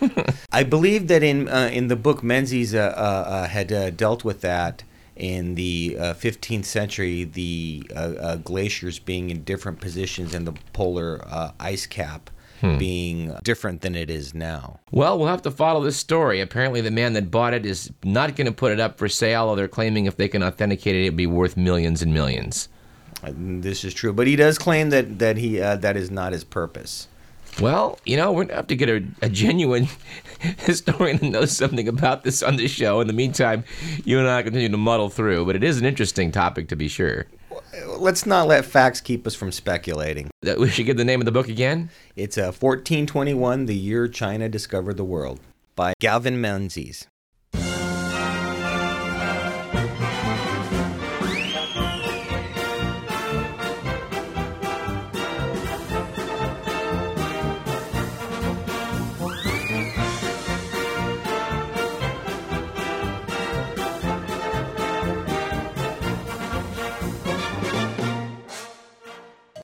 I 0.52 0.62
believe 0.62 1.08
that 1.08 1.22
in 1.22 1.48
uh, 1.48 1.70
in 1.72 1.88
the 1.88 1.96
book 1.96 2.22
Menzies 2.22 2.74
uh, 2.74 2.94
uh, 2.96 3.30
uh 3.30 3.46
had 3.48 3.72
uh, 3.72 3.90
dealt 3.90 4.24
with 4.24 4.40
that 4.40 4.82
in 5.14 5.54
the 5.54 5.96
15th 5.98 6.66
century, 6.66 7.24
the 7.24 7.82
glaciers 8.44 8.98
being 8.98 9.30
in 9.30 9.44
different 9.44 9.80
positions 9.80 10.34
in 10.34 10.44
the 10.44 10.52
polar 10.74 11.22
ice 11.58 11.86
cap 11.86 12.28
hmm. 12.60 12.78
being 12.78 13.36
different 13.42 13.80
than 13.80 13.94
it 13.94 14.10
is 14.10 14.34
now. 14.34 14.80
Well, 14.90 15.18
we'll 15.18 15.28
have 15.28 15.42
to 15.42 15.50
follow 15.50 15.82
this 15.82 15.96
story. 15.96 16.40
Apparently, 16.40 16.80
the 16.80 16.90
man 16.90 17.12
that 17.14 17.30
bought 17.30 17.54
it 17.54 17.66
is 17.66 17.92
not 18.04 18.36
going 18.36 18.46
to 18.46 18.52
put 18.52 18.72
it 18.72 18.80
up 18.80 18.98
for 18.98 19.08
sale, 19.08 19.42
although 19.42 19.56
they're 19.56 19.68
claiming 19.68 20.06
if 20.06 20.16
they 20.16 20.28
can 20.28 20.42
authenticate 20.42 20.94
it, 20.94 21.02
it'd 21.02 21.16
be 21.16 21.26
worth 21.26 21.56
millions 21.56 22.02
and 22.02 22.12
millions. 22.12 22.68
Uh, 23.22 23.32
this 23.34 23.84
is 23.84 23.94
true, 23.94 24.12
but 24.12 24.26
he 24.26 24.36
does 24.36 24.58
claim 24.58 24.90
that 24.90 25.18
that 25.18 25.36
he 25.36 25.60
uh, 25.60 25.76
that 25.76 25.96
is 25.96 26.10
not 26.10 26.32
his 26.32 26.44
purpose. 26.44 27.08
Well, 27.60 27.98
you 28.04 28.18
know, 28.18 28.32
we're 28.32 28.44
going 28.44 28.48
to 28.48 28.56
have 28.56 28.66
to 28.66 28.76
get 28.76 28.90
a, 28.90 29.02
a, 29.22 29.30
genuine 29.30 29.88
historian 30.58 31.16
that 31.16 31.30
knows 31.30 31.56
something 31.56 31.88
about 31.88 32.22
this 32.22 32.42
on 32.42 32.56
the 32.56 32.68
show. 32.68 33.00
In 33.00 33.06
the 33.06 33.14
meantime, 33.14 33.64
you 34.04 34.18
and 34.18 34.28
I 34.28 34.42
continue 34.42 34.68
to 34.68 34.76
muddle 34.76 35.08
through, 35.08 35.46
but 35.46 35.56
it 35.56 35.64
is 35.64 35.78
an 35.78 35.86
interesting 35.86 36.30
topic 36.30 36.68
to 36.68 36.76
be 36.76 36.86
sure 36.86 37.24
let's 37.84 38.26
not 38.26 38.46
let 38.46 38.64
facts 38.64 39.00
keep 39.00 39.26
us 39.26 39.34
from 39.34 39.52
speculating. 39.52 40.30
We 40.42 40.68
should 40.68 40.86
give 40.86 40.96
the 40.96 41.04
name 41.04 41.20
of 41.20 41.26
the 41.26 41.32
book 41.32 41.48
again. 41.48 41.90
It's 42.14 42.38
uh, 42.38 42.52
1421, 42.52 43.66
The 43.66 43.74
Year 43.74 44.08
China 44.08 44.48
Discovered 44.48 44.96
the 44.96 45.04
World 45.04 45.40
by 45.74 45.94
Gavin 46.00 46.40
Menzies. 46.40 47.06